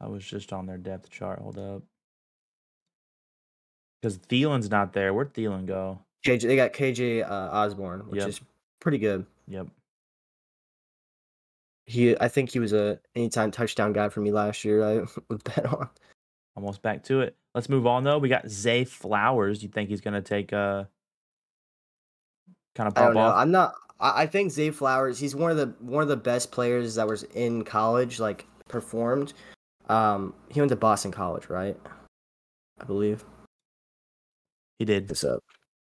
[0.00, 1.38] I was just on their depth chart.
[1.40, 1.82] Hold up.
[4.00, 5.12] Because Thielen's not there.
[5.14, 5.98] Where'd Thielen go?
[6.26, 8.28] KJ, they got KJ uh, Osborn, which Yep.
[8.28, 8.40] is
[8.80, 9.26] pretty good.
[9.48, 9.66] Yep.
[11.86, 14.84] He, I think he was a anytime touchdown guy for me last year.
[14.84, 15.88] I would bet on.
[16.56, 17.36] Almost back to it.
[17.54, 18.18] Let's move on though.
[18.18, 19.62] We got Zay Flowers.
[19.62, 20.88] You think he's gonna take a
[22.74, 23.20] kind of I don't pop know.
[23.20, 23.36] off?
[23.36, 23.74] I'm not.
[24.00, 25.18] I, think Zay Flowers.
[25.18, 29.32] He's one of the one of the best players that was in college, like performed.
[29.88, 31.76] Um, he went to Boston College, right?
[32.80, 33.24] I believe.
[34.78, 35.10] He did.
[35.24, 35.44] Up.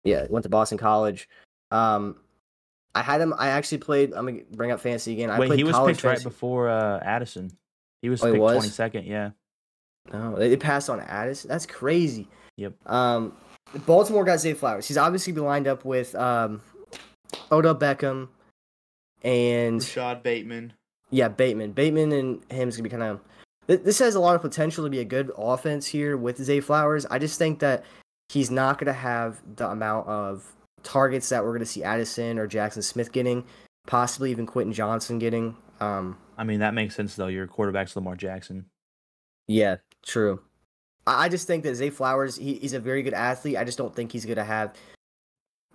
[0.05, 1.29] Yeah, went to Boston College.
[1.71, 2.17] Um,
[2.95, 3.35] I had him.
[3.39, 4.13] I actually played.
[4.13, 5.31] I'm gonna bring up fantasy again.
[5.31, 7.51] I Wait, he was picked right before uh Addison.
[8.03, 9.31] He was Oh, picked twenty second, yeah.
[10.13, 11.43] No, they they passed on Addis.
[11.43, 12.29] That's crazy.
[12.57, 12.75] Yep.
[12.87, 13.37] Um,
[13.87, 14.89] Baltimore got Zay Flowers.
[14.89, 16.61] He's obviously been lined up with um,
[17.51, 18.29] Odell Beckham,
[19.23, 20.73] and Rashod Bateman.
[21.11, 21.73] yeah, Bateman.
[21.73, 23.21] Bateman and him's gonna be kind of.
[23.69, 27.07] This has a lot of potential to be a good offense here with Zay Flowers.
[27.07, 27.85] I just think that
[28.29, 32.83] he's not gonna have the amount of targets that we're gonna see Addison or Jaxon
[32.83, 33.45] Smith getting,
[33.87, 35.57] possibly even Quentin Johnson getting.
[35.81, 37.29] Um, I mean, that makes sense though.
[37.29, 38.67] Your quarterback's Lamar Jackson.
[39.47, 40.41] Yeah, true.
[41.07, 43.57] I I just think that Zay Flowers, he, he's a very good athlete.
[43.57, 44.75] I just don't think he's gonna have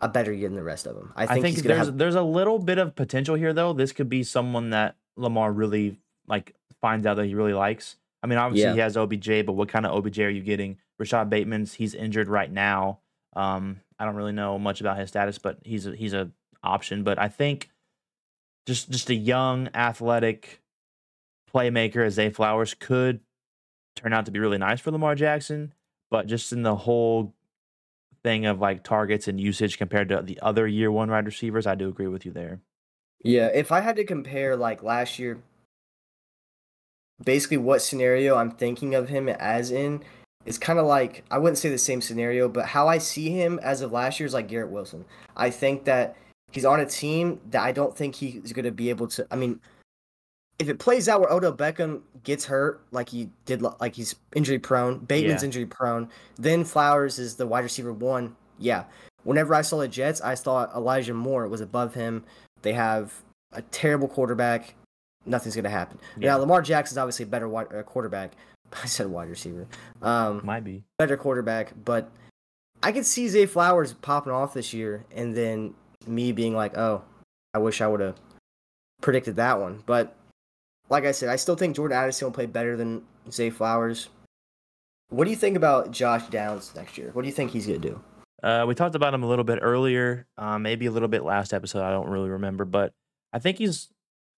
[0.02, 1.12] a better year than the rest of them.
[1.16, 1.98] I I think, think, he's there's have.
[1.98, 3.74] there's a little bit of potential here though.
[3.74, 7.98] This could be someone that Lamar really like finds out that he really likes.
[8.24, 8.74] I mean, obviously Yeah.
[8.74, 10.78] he has OBJ, but what kind of OBJ are you getting?
[11.00, 13.00] Rashod Bateman's he's injured right now.
[13.36, 16.30] Um, I don't really know much about his status, but he's a, he's a
[16.64, 17.04] option.
[17.04, 17.70] But I think
[18.66, 20.62] just just a young athletic
[21.54, 23.20] playmaker as Zay Flowers could
[23.98, 25.74] turn out to be really nice for Lamar Jackson.
[26.10, 27.34] But just in the whole
[28.24, 31.76] thing of like targets and usage compared to the other year one wide receivers, I
[31.76, 32.62] do agree with you there.
[33.24, 35.40] Yeah, if I had to compare like last year,
[37.24, 40.04] basically what scenario I'm thinking of him as in
[40.46, 43.60] is kind of like I wouldn't say the same scenario, but how I see him
[43.62, 45.06] as of last year is like Garrett Wilson.
[45.36, 46.16] I think that
[46.52, 49.28] he's on a team that I don't think he's going to be able to.
[49.30, 49.60] I mean,
[50.60, 54.60] if it plays out where Odell Beckham gets hurt, like he did, like he's injury
[54.60, 55.46] prone, Bateman's Yeah.
[55.46, 58.36] injury prone, then Flowers is the wide receiver one.
[58.58, 58.86] Yeah.
[59.24, 62.24] Whenever I saw the Jets, I thought Elijah Moore was above him.
[62.64, 63.14] They have
[63.52, 64.74] a terrible quarterback.
[65.26, 66.00] Nothing's going to happen.
[66.18, 66.32] Yeah.
[66.32, 68.32] Now, Lamar Jackson's obviously a better wide, uh, quarterback.
[68.84, 69.68] I said wide receiver.
[70.02, 70.84] Um, Might be.
[70.98, 72.10] better quarterback, but
[72.82, 75.74] I could see Zay Flowers popping off this year, and then
[76.06, 77.04] me being like, "Oh,
[77.54, 78.16] I wish I would have
[79.02, 80.16] predicted that one." But
[80.90, 84.10] like I said, I still think Jordan Addison will play better than Zay Flowers.
[85.10, 87.12] What do you think about Josh Downs next year?
[87.14, 88.02] What do you think he's gonna do?
[88.44, 91.54] Uh, we talked about him a little bit earlier, uh, maybe a little bit last
[91.54, 91.82] episode.
[91.82, 92.94] I don't really remember, but
[93.34, 93.90] I think he's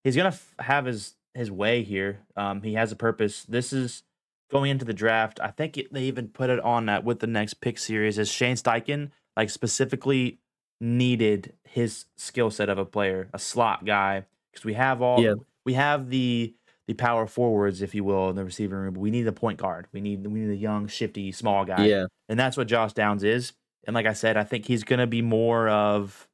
[0.03, 2.19] he's gonna f- have his his way here.
[2.35, 3.43] Um, he has a purpose.
[3.43, 4.03] This is
[4.51, 5.39] going into the draft.
[5.41, 8.17] I think it, they even put it on that with the next pick series.
[8.17, 10.39] Is Shane Steichen like specifically
[10.81, 14.25] needed his skill set of a player, a slot guy?
[14.51, 15.35] Because we have all Yeah.
[15.69, 16.55] We have the
[16.87, 18.93] the power forwards, if you will, in the receiving room.
[18.95, 19.87] But we need a point guard.
[19.93, 23.23] We need we need a young, shifty, small guy Yeah, and that's what Josh Downs
[23.23, 23.53] is.
[23.85, 26.27] And like I said, I think he's going to be more of.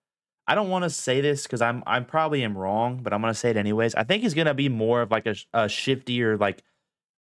[0.47, 3.33] I don't want to say this because I'm I'm probably am wrong, but I'm going
[3.33, 3.95] to say it anyways.
[3.95, 6.63] I think he's going to be more of like a, a shifty or like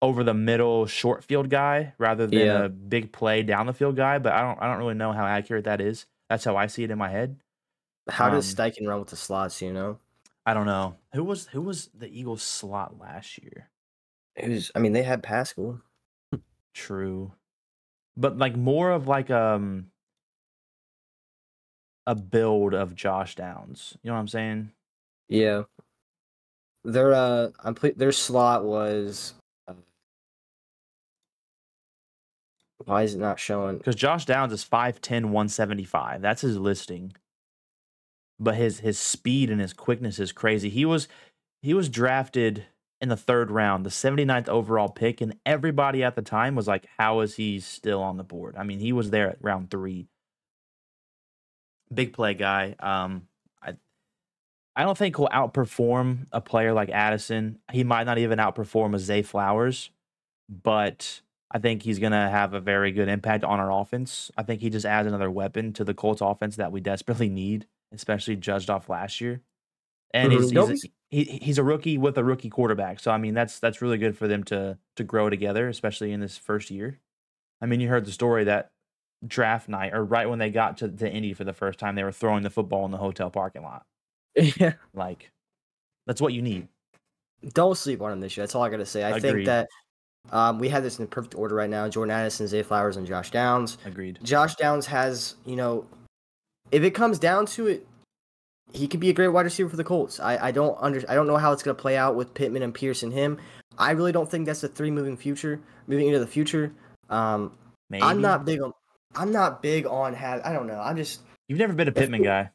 [0.03, 2.65] over the middle short field guy rather than Yeah.
[2.65, 4.19] a big play down the field guy.
[4.19, 6.07] But I don't I don't really know how accurate that is.
[6.29, 7.37] That's how I see it in my head.
[8.09, 9.61] How does Um, Steichen run with the slots?
[9.63, 9.99] You know,
[10.47, 13.69] I don't know who was who was the Eagles slot last year.
[14.37, 14.71] it was.
[14.75, 15.81] I mean, they had Pascal.
[16.75, 17.33] True.
[18.17, 19.87] But like more of like um
[22.07, 23.97] a build of Josh Downs.
[24.03, 24.73] You know what I'm saying?
[25.29, 25.63] Yeah,
[26.85, 29.35] their uh, I'm ple- their slot was.
[29.69, 29.75] Uh,
[32.85, 33.79] Why is it not showing?
[33.79, 36.21] Because Josh Downs is 5'10, 175.
[36.23, 37.13] That's his listing.
[38.41, 40.71] But his his speed and his quickness is crazy.
[40.71, 41.07] He was
[41.63, 42.67] he was drafted
[43.01, 46.87] in the third round, the 79th overall pick, and everybody at the time was like,
[46.99, 48.57] How is he still on the board?
[48.57, 50.09] I mean, he was there at round three.
[51.93, 52.77] Big play guy.
[52.79, 53.29] Um,
[53.63, 53.75] I
[54.77, 57.59] I don't think he'll outperform a player like Addison.
[57.73, 59.91] He might not even outperform a Zay Flowers,
[60.49, 64.31] but I think he's going to have a very good impact on our offense.
[64.37, 67.67] I think he just adds another weapon to the Colts offense that we desperately need,
[67.93, 69.43] especially judged off last year.
[70.13, 73.01] And he's, Nope, he's, a, he, he's a rookie with a rookie quarterback.
[73.01, 76.21] So I mean that's that's really good for them to to grow together, especially in
[76.21, 76.99] this first year.
[77.61, 78.71] I mean, you heard the story that
[79.27, 82.05] draft night or right when they got to, to Indy for the first time, they
[82.05, 83.85] were throwing the football in the hotel parking lot.
[84.35, 84.75] yeah.
[84.95, 85.31] Like
[86.07, 86.69] that's what you need.
[87.55, 88.43] Don't sleep on him this year.
[88.43, 89.05] That's all I gotta say.
[89.05, 89.69] I think that
[90.31, 91.89] um, we have this in perfect order right now.
[91.89, 93.79] Jordan Addison, Zay Flowers, and Josh Downs.
[93.85, 94.19] Agreed.
[94.23, 95.87] Josh Downs has, you know,
[96.73, 97.87] if it comes down to it,
[98.73, 100.21] he could be a great wide receiver for the Colts.
[100.21, 102.75] I, I don't under I don't know how it's gonna play out with Pittman and
[102.75, 103.39] Pierce and him.
[103.79, 106.73] I really don't think that's the three moving future moving into the future.
[107.09, 107.53] Um,
[107.89, 108.03] Maybe.
[108.03, 108.73] I'm not big on
[109.15, 110.81] I'm not big on have I don't know.
[110.81, 112.51] I'm just You've never been a Pittman guy.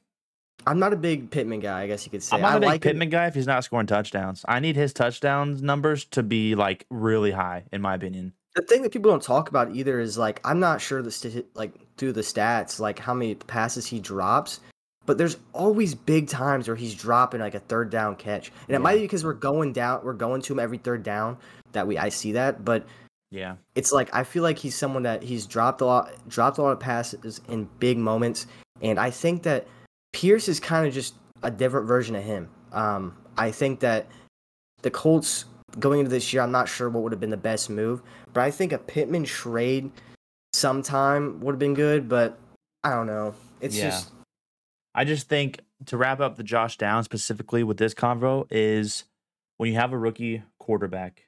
[0.66, 1.82] I'm not a big Pittman guy.
[1.82, 2.36] I guess you could say.
[2.36, 4.46] I'm not I a big like him- Pittman guy if he's not scoring touchdowns.
[4.48, 8.34] I need his touchdowns numbers to be like really high, in my opinion.
[8.56, 11.44] The thing that people don't talk about either is like I'm not sure the sti-
[11.54, 14.62] like through the stats like how many passes he drops,
[15.06, 18.74] but there's always big times where he's dropping like a third down catch, and it
[18.74, 18.78] Yeah.
[18.80, 21.38] might be because we're going down, we're going to him every third down
[21.74, 22.86] that we I see that, but
[23.32, 23.56] Yeah.
[23.76, 26.72] it's like I feel like he's someone that he's dropped a lot, dropped a lot
[26.72, 28.48] of passes in big moments,
[28.82, 29.68] and I think that
[30.14, 32.48] Pierce is kind of just a different version of him.
[32.72, 34.08] Um, I think that
[34.82, 35.44] the Colts
[35.80, 38.02] going into this year, I'm not sure what would have been the best move,
[38.34, 39.92] but I think a Pittman trade
[40.54, 42.38] sometime would have been good, but
[42.84, 43.34] I don't know.
[43.62, 43.90] It's Yeah.
[43.90, 44.12] just
[44.98, 49.04] I just think to wrap up the Josh Down specifically with this convo is
[49.58, 51.28] when you have a rookie quarterback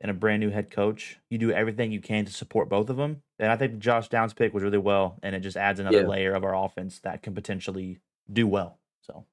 [0.00, 2.96] and a brand new head coach, you do everything you can to support both of
[2.96, 3.22] them.
[3.38, 6.06] And I think Josh Downs pick was really well, and it just adds another Yeah.
[6.06, 8.00] layer of our offense that can potentially
[8.32, 8.78] do well.
[9.02, 9.26] So,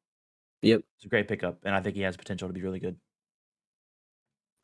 [0.61, 0.81] Yep.
[0.97, 2.99] it's a great pickup, and I think he has potential to be really good.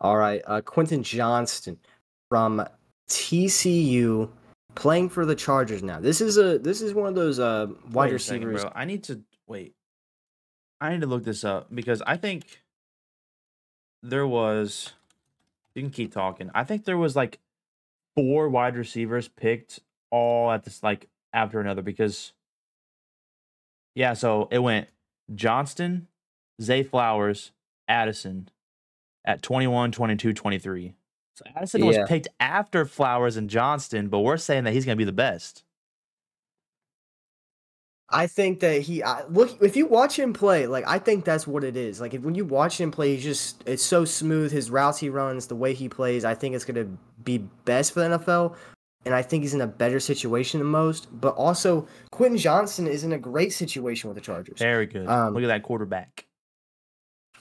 [0.01, 0.41] All right.
[0.45, 1.77] Uh, Quentin Johnston
[2.27, 2.67] from
[3.07, 4.29] TCU
[4.73, 5.99] playing for the Chargers now.
[5.99, 8.63] This is a this is one of those uh wide Wait second, receivers.
[8.63, 8.73] bro.
[8.75, 9.75] I need to wait.
[10.81, 12.61] I need to look this up because I think
[14.01, 14.93] there was.
[15.75, 16.49] You can keep talking.
[16.53, 17.39] I think there was like
[18.15, 22.33] four wide receivers picked all at this like after another because.
[23.93, 24.87] Yeah, so it went
[25.35, 26.07] Johnston,
[26.61, 27.51] Zay Flowers,
[27.89, 28.49] Addison
[29.25, 30.93] at 21, 22, 23.
[31.35, 35.01] So Addison was picked after Flowers and Johnston, but we're saying that he's going to
[35.01, 35.63] be the best.
[38.13, 41.47] I think that he I, look if you watch him play, like I think that's
[41.47, 42.01] what it is.
[42.01, 44.51] Like if when you watch him play, he's just it's so smooth.
[44.51, 46.87] His routes he runs, the way he plays, I think it's gonna
[47.23, 48.55] be best for the NFL.
[49.05, 51.07] And I think he's in a better situation than most.
[51.19, 54.59] But also, Quentin Johnston is in a great situation with the Chargers.
[54.59, 55.07] Very good.
[55.07, 56.25] Um, Look at that quarterback.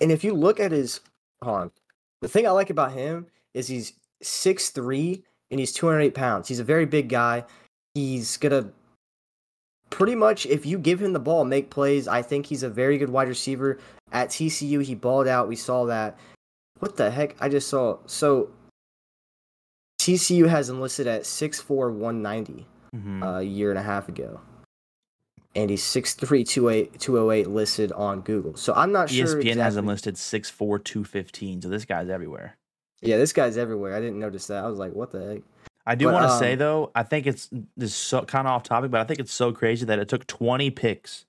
[0.00, 1.00] And if you look at his,
[1.42, 6.48] the thing I like about him is he's 6'3 and he's 208 pounds.
[6.48, 7.44] He's a very big guy.
[7.94, 8.70] He's gonna
[9.90, 12.06] pretty much, if you give him the ball, make plays.
[12.06, 13.78] I think he's a very good wide receiver.
[14.12, 15.48] At TCU, he balled out.
[15.48, 16.18] We saw that.
[16.78, 17.36] What the heck?
[17.40, 17.98] I just saw.
[18.06, 18.50] So
[20.00, 23.22] TCU has enlisted at 6'4, 190 Mhm.
[23.22, 24.40] uh, a year and a half ago.
[25.54, 28.54] And he's 6'3, 208, 208 listed on Google.
[28.54, 29.26] So I'm not sure.
[29.26, 32.56] ESPN has him exactly- listed 6'4", 215, so this guy's everywhere.
[33.02, 33.96] Yeah, this guy's everywhere.
[33.96, 34.62] I didn't notice that.
[34.64, 35.42] I was like, what the heck?
[35.86, 38.62] I do want to say um, though, I think it's this so kind of off
[38.62, 41.24] topic, but I think it's so crazy that it took 20 picks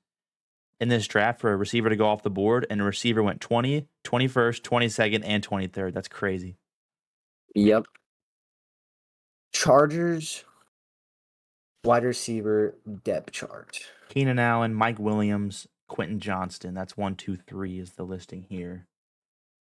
[0.80, 3.40] in this draft for a receiver to go off the board, and a receiver went
[3.40, 5.94] 20, 21st, 22nd, and 23rd.
[5.94, 6.58] That's crazy.
[7.56, 7.86] Yep.
[9.54, 10.44] Chargers
[11.84, 13.80] wide receiver depth chart.
[14.12, 16.74] Keenan Allen, Mike Williams, Quentin Johnston.
[16.74, 18.86] That's one, two, three is the listing here.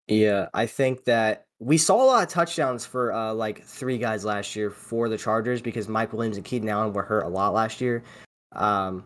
[0.07, 4.25] Yeah, I think that we saw a lot of touchdowns for uh, like three guys
[4.25, 7.53] last year for the Chargers because Mike Williams and Keenan Allen were hurt a lot
[7.53, 8.03] last year.
[8.51, 9.03] Um,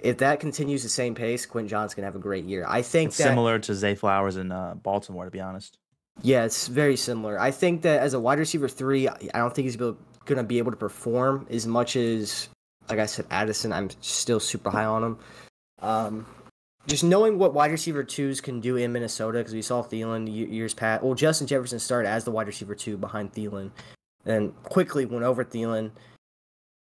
[0.00, 2.64] if that continues the same pace, Quentin Johnston's gonna have a great year.
[2.66, 5.76] I think It's that similar to Zay Flowers in uh, Baltimore, to be honest.
[6.22, 7.38] Yeah, it's very similar.
[7.38, 9.96] I think that as a wide receiver three, I I don't think he's going
[10.26, 12.48] to be able to perform as much as,
[12.92, 13.72] like I said, Addison.
[13.72, 15.18] I'm still super high on him.
[15.80, 16.26] Um,
[16.86, 20.74] just knowing what wide receiver twos can do in Minnesota, because we saw Thielen years
[20.74, 21.02] past.
[21.02, 23.70] Well, Justin Jefferson started as the wide receiver two behind Thielen,
[24.26, 25.90] and quickly went over Thielen.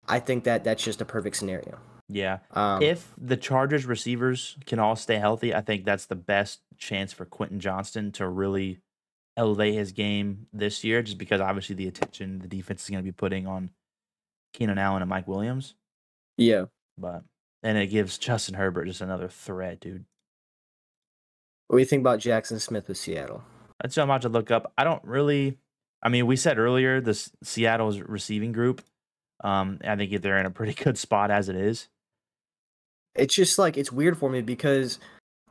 [0.09, 1.78] I think that that's just a perfect scenario.
[2.09, 2.38] Yeah.
[2.50, 7.12] Um, if the Chargers receivers can all stay healthy, I think that's the best chance
[7.12, 8.80] for Quentin Johnston to really
[9.36, 13.09] elevate his game this year, just because obviously the attention the defense is going to
[13.09, 13.70] be putting on
[14.53, 15.74] Keenan Allen and Mike Williams.
[16.43, 16.64] Yeah.
[16.99, 17.22] But
[17.62, 20.05] and it gives Justin Herbert just another threat, dude.
[21.68, 23.43] What do you think about Jaxon Smith with Seattle?
[23.80, 24.72] That's so much to look up.
[24.76, 25.59] I don't really.
[26.03, 28.82] I mean, we said earlier this Seattle's receiving group.
[29.43, 31.88] Um, I think they're in a pretty good spot as it is.
[33.14, 34.99] It's just like it's weird for me because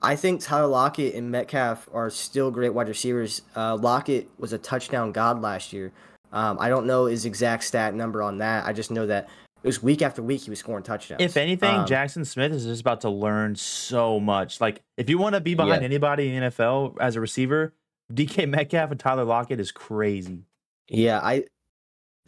[0.01, 3.43] I think Tyler Lockett and Metcalf are still great wide receivers.
[3.55, 5.91] Uh, Lockett was a touchdown god last year.
[6.33, 8.65] Um, I don't know his exact stat number on that.
[8.65, 9.29] I just know that
[9.63, 11.21] it was week after week he was scoring touchdowns.
[11.21, 14.59] If anything, Um, Jaxon Smith is just about to learn so much.
[14.61, 15.85] Like, if you want to be behind Yeah.
[15.85, 17.73] anybody in the NFL as a receiver,
[18.11, 20.43] DK Metcalf and Tyler Lockett is crazy.
[20.89, 21.45] Yeah, I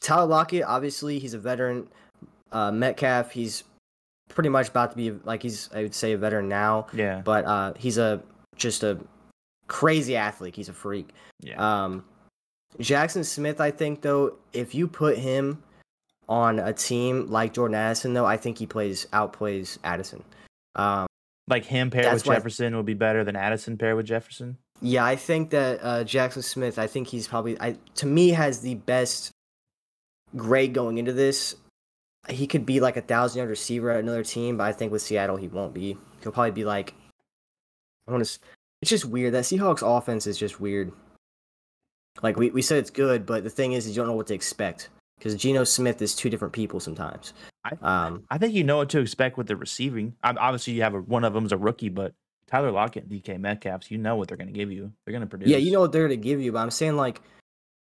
[0.02, 1.88] Tyler Lockett, obviously he's a veteran.
[2.52, 3.64] Uh, Metcalf, he's
[4.30, 7.46] pretty much about to be like he's I would say a veteran now, Yeah, but
[7.46, 8.22] uh, he's a
[8.56, 9.00] just a
[9.68, 10.56] crazy athlete.
[10.56, 11.10] He's a freak.
[11.42, 11.84] yeah.
[11.84, 12.06] Um,
[12.80, 15.64] Jaxon Smith, I think though, if you put him
[16.34, 20.24] on a team like Jordan Addison, though, I think he plays outplays Addison.
[20.76, 21.06] Um,
[21.48, 24.58] like him paired with Jefferson would be better than Addison paired with Jefferson.
[24.82, 28.62] yeah, I think that uh, Jaxon Smith, I think he's probably, I to me, has
[28.62, 29.30] the best
[30.36, 31.56] grade going into this.
[32.28, 35.04] He could be like a thousand yard receiver at another team, but I think with
[35.04, 35.98] Seattle he won't be.
[36.24, 36.96] He'll probably be like,
[38.08, 38.40] I want to.
[38.82, 39.36] It's just weird.
[39.36, 40.92] That Seahawks offense is just weird.
[42.24, 44.34] Like we, we said it's good, but the thing is, you don't know what to
[44.34, 47.34] expect because Geno Smith is two different people sometimes.
[47.64, 50.16] I, Um, I think you know what to expect with the receiving.
[50.24, 52.14] Um, Obviously, you have a, one of them's a rookie, but
[52.48, 54.92] Tyler Lockett DK Metcalf, you know what they're going to give you.
[55.06, 55.50] They're going to produce.
[55.50, 57.22] Yeah, you know what they're going to give you, but I'm saying like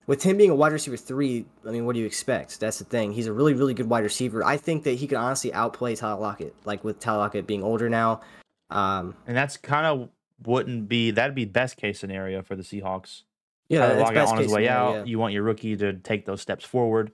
[0.07, 2.59] with him being a wide receiver three, I mean, what do you expect?
[2.59, 3.11] That's the thing.
[3.11, 4.43] He's a really, really good wide receiver.
[4.43, 7.89] I think that he could honestly outplay Tyler Lockett, like with Tyler Lockett being older
[7.89, 8.21] now.
[8.69, 10.09] Um, and that's kind of
[10.45, 13.23] wouldn't be that'd be best case scenario for the Seahawks.
[13.69, 14.95] yeah, Tyler that's Lockett best on his case way scenario, out.
[14.95, 15.03] yeah.
[15.03, 17.11] You want your rookie to take those steps forward.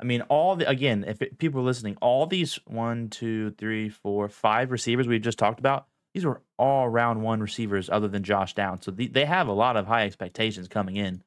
[0.00, 3.88] I mean, all the again, if it, people are listening, all these one, two, three,
[3.88, 8.22] four, five receivers we just talked about, these were all round one receivers, other than
[8.22, 8.84] Josh Downs.
[8.84, 11.22] So the, they have a lot of high expectations coming in,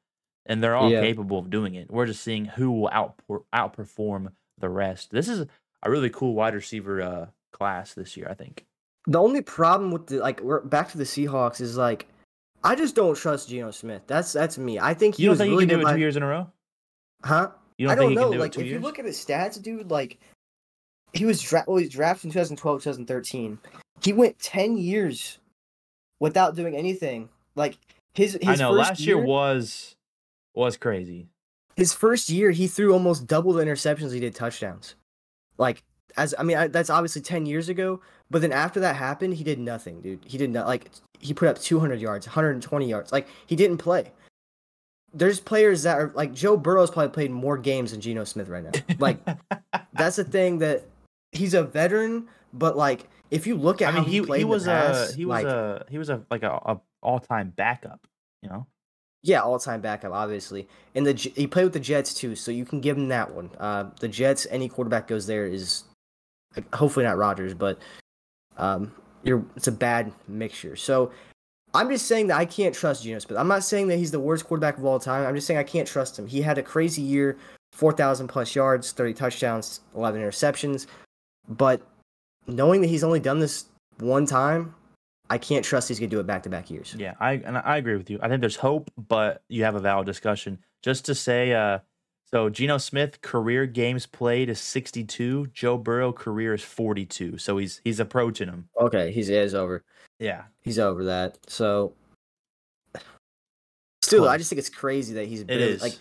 [0.46, 1.00] and they're all Yeah.
[1.00, 1.90] capable of doing it.
[1.90, 5.10] We're just seeing who will outper, outperform the rest.
[5.10, 5.46] This is
[5.82, 8.64] a really cool wide receiver uh, class this year, I think.
[9.06, 12.06] The only problem with the like, we're back to the Seahawks is like,
[12.64, 14.02] I just don't trust Geno Smith.
[14.06, 14.78] That's that's me.
[14.78, 16.28] I think he You don't think really you can do it two years in a
[16.28, 16.48] row?
[17.24, 17.50] Huh?
[17.78, 18.32] You don't I don't know.
[18.32, 18.72] do Like, if years?
[18.72, 20.18] you look at his stats, dude, like
[21.12, 23.58] he was dra- well, he was drafted in 2012, 2013.
[24.02, 25.38] He went 10 years
[26.20, 27.28] without doing anything.
[27.54, 27.78] Like
[28.14, 29.94] his, his I know first last year was
[30.54, 31.28] was crazy.
[31.76, 34.94] his first year, he threw almost double the interceptions he did touchdowns.
[35.58, 35.82] Like
[36.16, 38.00] as I mean, I, that's obviously 10 years ago.
[38.30, 40.20] But then after that happened, he did nothing, dude.
[40.24, 43.12] He did not like he put up 200 yards, 120 yards.
[43.12, 44.12] Like he didn't play.
[45.14, 48.64] There's players that are like Joe Burrow's probably played more games than Geno Smith right
[48.64, 48.96] now.
[48.98, 49.18] Like
[49.92, 50.84] that's the thing that
[51.32, 54.38] he's a veteran, but like if you look at I mean, how he he, played
[54.38, 57.20] he was past, a he was like, a he was a like a, a all
[57.20, 58.06] time backup.
[58.42, 58.66] You know,
[59.22, 60.68] yeah, all time backup, obviously.
[60.94, 63.50] And the he played with the Jets too, so you can give him that one.
[63.58, 65.84] Uh, the Jets, any quarterback goes there is
[66.56, 67.78] like, hopefully not Rodgers, but
[68.56, 68.92] um,
[69.22, 70.76] you're it's a bad mixture.
[70.76, 71.12] So
[71.74, 73.38] I'm just saying that I can't trust Geno Smith.
[73.38, 75.26] I'm not saying that he's the worst quarterback of all time.
[75.26, 76.26] I'm just saying I can't trust him.
[76.26, 77.38] He had a crazy year,
[77.72, 80.86] four thousand plus yards, thirty touchdowns, eleven interceptions,
[81.48, 81.80] but
[82.46, 83.66] knowing that he's only done this
[83.98, 84.74] one time,
[85.30, 86.94] I can't trust he's gonna do it back to back years.
[86.98, 88.18] yeah, I and I agree with you.
[88.22, 90.58] I think there's hope, but you have a valid discussion.
[90.82, 91.78] Just to say, uh,
[92.32, 95.48] so Geno Smith career games played is 62.
[95.52, 97.38] Joe Burrow career is 42.
[97.38, 98.68] So he's he's approaching him.
[98.80, 99.84] Okay, he's is over.
[100.18, 101.38] Yeah, He's over that.
[101.48, 101.94] So
[104.02, 105.82] still, I just think it's crazy that he's it barely- is.
[105.82, 105.98] like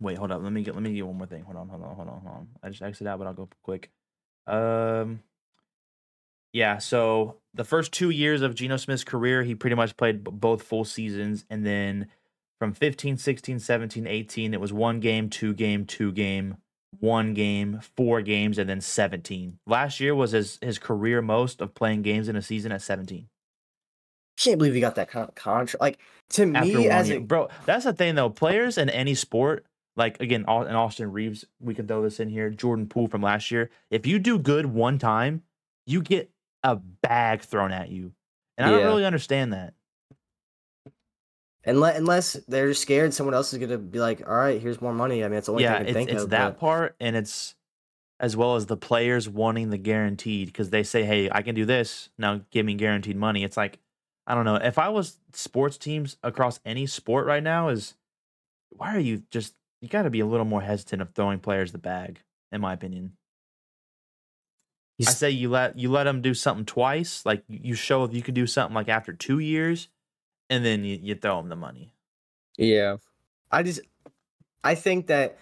[0.00, 0.42] Wait, hold up.
[0.42, 1.42] Let me get let me get one more thing.
[1.44, 2.48] Hold on, hold on, hold on, hold on.
[2.62, 3.90] I just exited out, but I'll go quick.
[4.46, 5.20] Um
[6.52, 10.62] yeah, so the first two years of Geno Smith's career, he pretty much played both
[10.62, 11.44] full seasons.
[11.50, 12.08] And then
[12.60, 16.58] from 15, 16, 17, 18, it was one game, two game, two game,
[16.98, 19.58] one game, four games, and then 17.
[19.66, 23.28] Last year was his, his career most of playing games in a season at 17.
[24.38, 25.80] can't believe he got that kind of contract.
[25.80, 25.98] Like
[26.30, 27.48] to after me, as a bro.
[27.64, 28.30] That's the thing though.
[28.30, 29.64] Players in any sport,
[29.96, 32.50] like again, in Austin Reaves, we can throw this in here.
[32.50, 33.70] Jordan Poole from last year.
[33.90, 35.42] If you do good one time,
[35.86, 36.30] you get
[36.62, 38.12] a bag thrown at you,
[38.58, 39.72] and I don't really understand that.
[41.64, 44.94] Unless, unless they're scared someone else is going to be like, all right, here's more
[44.94, 45.22] money.
[45.22, 46.30] I mean, it's the only yeah, thing I can it's, think it's of.
[46.30, 47.54] that but- part, and it's
[48.18, 51.64] as well as the players wanting the guaranteed because they say, "Hey, I can do
[51.64, 52.40] this now.
[52.50, 53.78] Give me guaranteed money." It's like
[54.26, 54.56] I don't know.
[54.56, 57.94] If I was sports teams across any sport right now, is
[58.70, 61.72] why are you just you got to be a little more hesitant of throwing players
[61.72, 62.20] the bag,
[62.52, 63.12] in my opinion.
[65.00, 68.22] I say you let you let them do something twice, like you show if you
[68.22, 69.88] can do something like after two years,
[70.50, 71.92] and then you, you throw them the money.
[72.58, 72.96] Yeah.
[73.50, 73.80] I just
[74.62, 75.38] I think that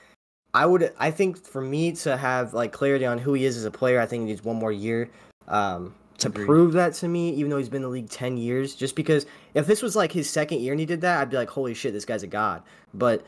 [0.55, 3.65] I would I think for me to have like clarity on who he is as
[3.65, 5.11] a player, I think he needs one more year.
[5.49, 6.47] Um to Agreed.
[6.47, 9.27] prove that to me, even though he's been in the league ten years, just because
[9.55, 11.75] if this was like his second year and he did that, I'd be like, Holy
[11.75, 12.63] shit, this guy's a god.
[12.95, 13.25] But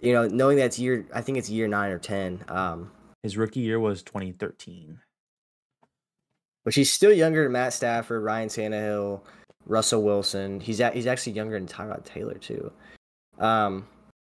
[0.00, 2.44] you know, knowing that's year I think it's year nine or ten.
[2.48, 2.90] Um
[3.22, 4.98] His rookie year was 2013.
[6.64, 9.22] But he's still younger than Matt Stafford, Ryan Tannehill,
[9.66, 10.60] Russell Wilson.
[10.60, 12.72] He's a, he's actually younger than Tyrod Taylor too.
[13.38, 13.86] Um,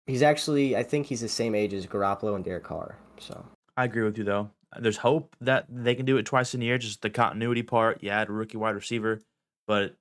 [0.07, 2.97] he's actually I think he's the same age as Garoppolo and Derek Carr.
[3.19, 3.45] So
[3.77, 4.51] I agree with you though.
[4.79, 8.03] There's hope that they can do it twice in a year, just the continuity part.
[8.03, 9.21] You add a rookie wide receiver,
[9.67, 9.95] but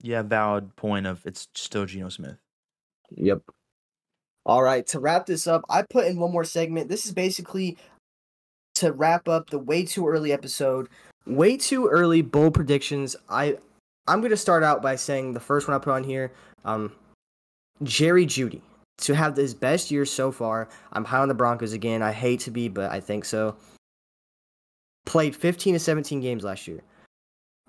[0.00, 2.36] yeah, valid point of it's still Geno Smith.
[3.10, 3.42] yep.
[4.44, 6.88] All right, to wrap this up, I put in one more segment.
[6.88, 7.78] This is basically
[8.74, 10.88] to wrap up the way too early episode.
[11.24, 13.14] Way too early bold predictions.
[13.28, 13.58] I
[14.06, 16.32] I'm gonna start out by saying the first one I put on here.
[16.64, 16.92] Um,
[17.82, 18.60] Jerry Jeudy
[18.98, 20.68] to have his best year so far.
[20.92, 22.02] I'm high on the Broncos again.
[22.02, 23.56] I hate to be, but I think so.
[25.06, 26.80] Played 15 to 17 games last year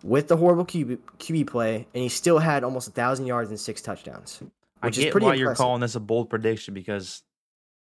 [0.03, 3.59] with the horrible QB, QB play, and he still had almost a thousand yards and
[3.59, 4.43] six touchdowns,
[4.81, 7.23] I which get is pretty why you're calling this a bold prediction because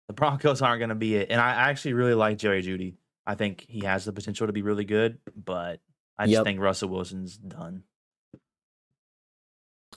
[0.06, 1.30] the Broncos aren't going to be it.
[1.30, 2.94] And I actually really like Jerry Jeudy.
[3.26, 5.80] I think he has the potential to be really good, but
[6.18, 6.44] I just Yep.
[6.44, 7.82] think Russell Wilson's done.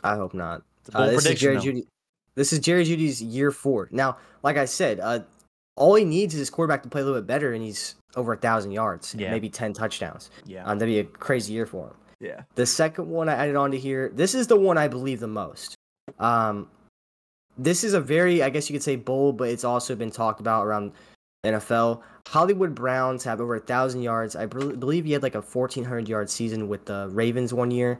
[0.05, 0.63] I hope not.
[0.93, 1.39] Uh, this is.
[1.39, 1.61] Jerry though.
[1.61, 1.87] Jeudy.
[2.35, 3.87] This is Jerry Jeudy's year four.
[3.91, 5.19] Now, like I said, uh,
[5.77, 8.33] all he needs is his quarterback to play a little bit better, and he's over
[8.33, 9.31] a thousand yards, Yeah.
[9.31, 10.29] maybe ten touchdowns.
[10.45, 10.63] Yeah.
[10.65, 11.93] Um, that'd be a crazy year for him.
[12.19, 12.41] yeah.
[12.55, 15.27] The second one I added on to here, this is the one I believe the
[15.27, 15.75] most.
[16.19, 16.69] Um,
[17.57, 20.39] this is a very, I guess you could say, bold, but it's also been talked
[20.39, 20.91] about around
[21.45, 22.01] NFL.
[22.27, 24.35] Hollywood Browns have over a thousand yards.
[24.35, 27.99] I believe he had like a fourteen hundred yard season with the Ravens one year.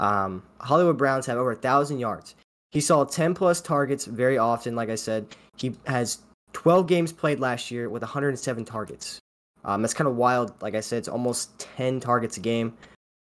[0.00, 2.34] Um, Hollywood Browns have over a thousand yards.
[2.72, 4.74] He saw ten plus targets very often.
[4.74, 5.26] Like I said,
[5.56, 6.18] he has
[6.52, 9.18] twelve games played last year with one hundred and seven targets.
[9.64, 10.54] Um, that's kind of wild.
[10.62, 12.72] Like I said, it's almost ten targets a game.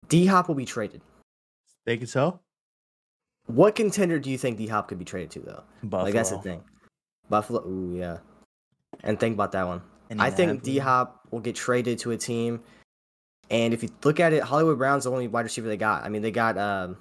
[0.09, 1.01] D Hop will be traded.
[1.87, 2.39] Think so?
[3.47, 5.63] What contender do you think D Hop could be traded to though?
[5.83, 6.05] Buffalo.
[6.05, 6.63] Like that's the thing.
[7.31, 7.67] Buffalo.
[7.67, 8.19] Ooh yeah.
[9.03, 9.81] And think about that one.
[10.19, 12.61] I think D Hop will get traded to a team.
[13.51, 16.05] And if you look at it, Hollywood Brown's the only wide receiver they got.
[16.05, 16.97] I mean, they got um,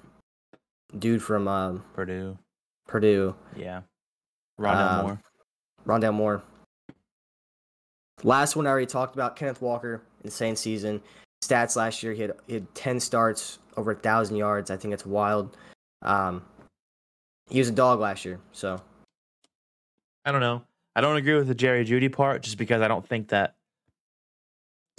[0.98, 2.36] dude from um, Purdue.
[2.88, 3.82] Purdue, Yeah.
[4.60, 5.20] Rondale Um, Moore.
[5.86, 6.42] Rondale Moore.
[8.24, 11.00] Last one I already talked about, Kenneth Walker, insane season.
[11.42, 14.70] Stats last year, he had, he had 10 starts, over a 1,000 yards.
[14.70, 15.56] I think it's wild.
[16.02, 16.42] Um,
[17.48, 18.80] he was a dog last year, so
[20.24, 20.62] I don't know.
[20.96, 23.54] I don't agree with the Jerry Jeudy part just because I don't think that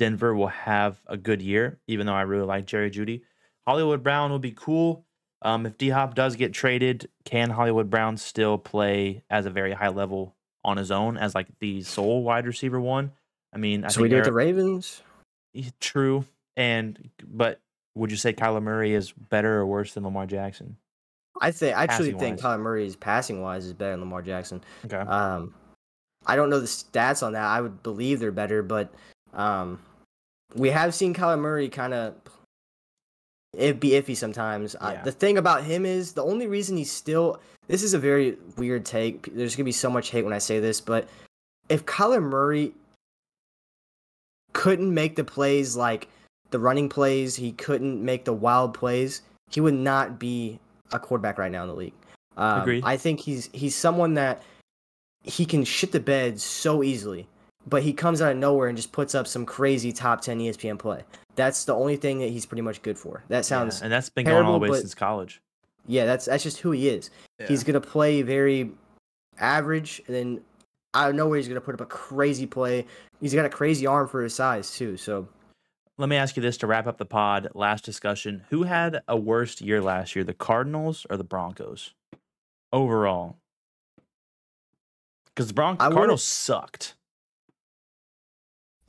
[0.02, 3.22] Denver will have a good year, even though I really like Jerry Jeudy.
[3.68, 5.06] Hollywood Brown will be cool.
[5.44, 9.74] Um, if D Hop does get traded, can Hollywood Brown still play as a very
[9.74, 10.36] high level
[10.66, 13.12] on his own as like the sole wide receiver one?
[13.54, 15.04] I mean, I so we with the Ravens.
[15.80, 16.26] True.
[16.58, 17.62] And but
[17.94, 20.78] would you say Kyler Murray is better or worse than Lamar Jackson?
[21.40, 22.40] I think I actually think.
[22.40, 24.64] Kyler Murray's passing wise is better than Lamar Jackson.
[24.84, 24.98] Okay.
[24.98, 25.54] Um,
[26.26, 27.46] I don't know the stats on that.
[27.46, 28.92] I would believe they're better, but
[29.34, 29.80] um,
[30.56, 32.16] we have seen Kyler Murray kind of
[33.58, 34.76] it be iffy sometimes.
[34.76, 35.04] Uh, Yeah.
[35.04, 37.40] the thing about him is the only reason he's still.
[37.68, 39.34] This is a very weird take.
[39.36, 41.08] There's gonna be so much hate when I say this, but
[41.70, 42.74] if Kyler Murray
[44.54, 46.08] couldn't make the plays like
[46.52, 50.60] the running plays, he couldn't make the wild plays, he would not be
[50.92, 51.94] a quarterback right now in the league.
[52.38, 52.84] Um, Agreed.
[52.86, 54.42] I think he's he's someone that
[55.24, 57.28] he can shit the bed so easily,
[57.68, 60.78] but he comes out of nowhere and just puts up some crazy top 10 ESPN
[60.80, 61.04] play.
[61.36, 63.24] That's the only thing that he's pretty much good for.
[63.30, 65.42] That Yeah, sounds and that's been going all the way but- since college.
[65.88, 67.10] yeah, that's that's just who he is.
[67.48, 68.72] He's gonna play very
[69.40, 70.42] average, and then
[70.94, 72.86] out of nowhere he's gonna put up a crazy play.
[73.20, 74.98] He's got a crazy arm for his size too.
[74.98, 75.28] So
[75.98, 77.50] Let me ask you this to wrap up the pod.
[77.54, 81.94] Last discussion: Who had a worst year last year, the Cardinals or the Broncos?
[82.74, 83.38] Overall,
[85.26, 86.96] because the Bron- I Cardinals sucked.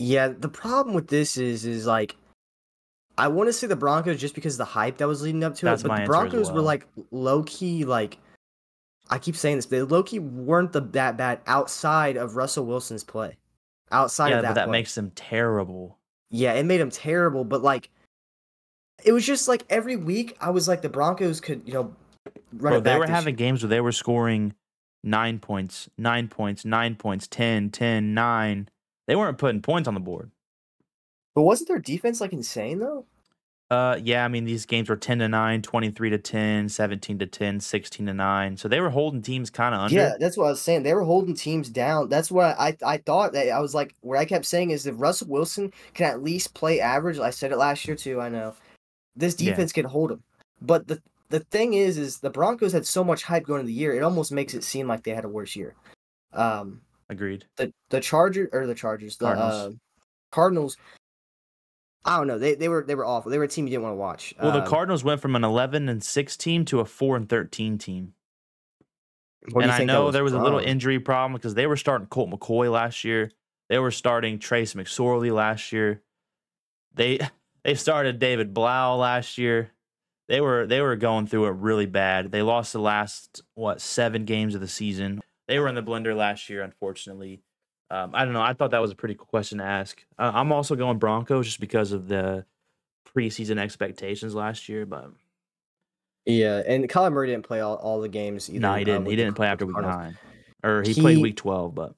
[0.02, 2.16] Yeah, the problem with this is is like
[3.18, 5.54] I want to say the Broncos just because of the hype that was leading up
[5.56, 8.18] to That's it, but the Broncos were like low key like
[9.10, 9.66] I keep saying this.
[9.66, 13.36] They low key weren't the that bad outside of Russell Wilson's play.
[13.90, 14.78] Outside yeah, of that, but that play.
[14.78, 15.98] makes them terrible.
[16.30, 17.44] yeah, it made them terrible.
[17.44, 17.90] But like,
[19.04, 21.94] it was just like every week I was like the Broncos could you know
[22.54, 22.94] run Bro, it back.
[22.94, 24.54] they were having games where they were scoring
[25.04, 28.68] nine points, nine points, nine points, 10, 10, 9.
[29.06, 30.30] They weren't putting points on the board.
[31.34, 33.06] But wasn't their defense like insane though?
[33.70, 37.26] Uh, yeah, I mean, these games were 10 to 9, 23 to 10, 17 to
[37.26, 38.56] 10, 16 to 9.
[38.58, 39.98] So they were holding teams kind of under.
[39.98, 40.82] Yeah, that's what I was saying.
[40.82, 42.10] They were holding teams down.
[42.10, 45.00] That's what I I thought that I was like what I kept saying is if
[45.00, 48.54] Russell Wilson can at least play average, I said it last year too, I know.
[49.16, 49.50] This Yeah.
[49.50, 50.22] defense can hold him.
[50.60, 53.72] But the the thing is is the Broncos had so much hype going into the
[53.78, 55.74] year, it almost makes it seem like they had a worse year.
[56.34, 57.44] Um Agreed.
[57.56, 59.54] the the Charger or the Chargers, the Cardinals.
[59.54, 59.70] uh,
[60.30, 60.76] Cardinals
[62.04, 62.38] I don't know.
[62.38, 63.30] They they were they were awful.
[63.30, 64.34] They were a team you didn't want to watch.
[64.42, 67.28] Well, the Um, Cardinals went from an 11 and 6 team to a 4 and
[67.28, 68.14] 13 team.
[69.54, 72.70] and I know there was a little injury problem because they were starting Colt McCoy
[72.70, 73.30] last year.
[73.68, 76.02] They were starting Trace McSorley last year.
[76.94, 77.20] They
[77.64, 79.70] they started David Blough last year.
[80.28, 82.32] They were they were going through it really bad.
[82.32, 85.20] They lost the last what seven games of the season.
[85.52, 87.42] They were in the blender last year, unfortunately.
[87.90, 88.40] Um, I don't know.
[88.40, 90.02] I thought that was a pretty cool question to ask.
[90.18, 92.46] Uh, I'm also going Broncos just because of the
[93.14, 95.10] preseason expectations last year, but
[96.24, 98.60] Yeah, and Kyler Murray didn't play all, all the games either.
[98.60, 99.04] no, he uh, didn't.
[99.04, 99.98] with He didn't play after week Cardinals.
[99.98, 100.18] nine,
[100.64, 101.74] or he, played week twelve.
[101.74, 101.92] But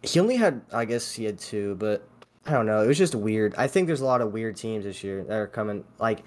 [0.00, 2.08] He only had, I guess he had two, but
[2.46, 2.80] I don't know.
[2.82, 3.54] It was just weird.
[3.58, 5.84] I think there's a lot of weird teams this year that are coming.
[5.98, 6.24] Like,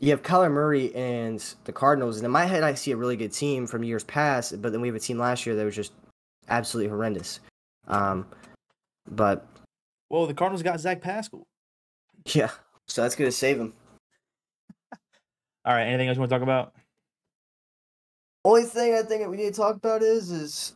[0.00, 3.16] you have Kyler Murray and the Cardinals, and in my head, I see a really
[3.16, 5.76] good team from years past, but then we have a team last year that was
[5.76, 5.92] just
[6.48, 7.40] absolutely horrendous.
[7.86, 8.26] Um,
[9.10, 9.46] but
[10.10, 11.46] well, the Cardinals got Zach Pascal.
[12.28, 12.50] yeah,
[12.86, 13.72] so that's gonna save him.
[15.64, 15.84] All right.
[15.84, 16.74] Anything else you want to talk about?
[18.44, 20.74] Only thing I think that we need to talk about is is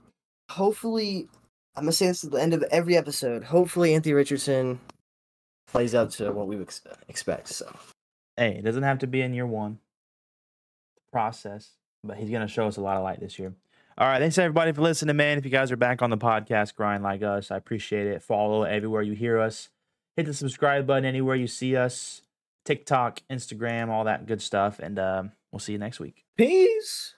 [0.50, 1.28] hopefully
[1.76, 3.44] I'm gonna say this at the end of every episode.
[3.44, 4.80] Hopefully Anthony Richardson
[5.66, 7.48] plays up to what we ex- expect.
[7.48, 7.70] So
[8.38, 9.80] Hey, it doesn't have to be in year one.
[11.12, 11.70] Process,
[12.04, 13.52] but he's gonna show us a lot of light this year.
[13.96, 15.38] All right, thanks everybody for listening, man.
[15.38, 18.22] If you guys are back on the podcast grind like us, I appreciate it.
[18.22, 19.70] Follow everywhere you hear us.
[20.16, 22.22] Hit the subscribe button anywhere you see us.
[22.64, 26.24] TikTok, Instagram, all that good stuff, and um, we'll see you next week.
[26.36, 27.14] peace.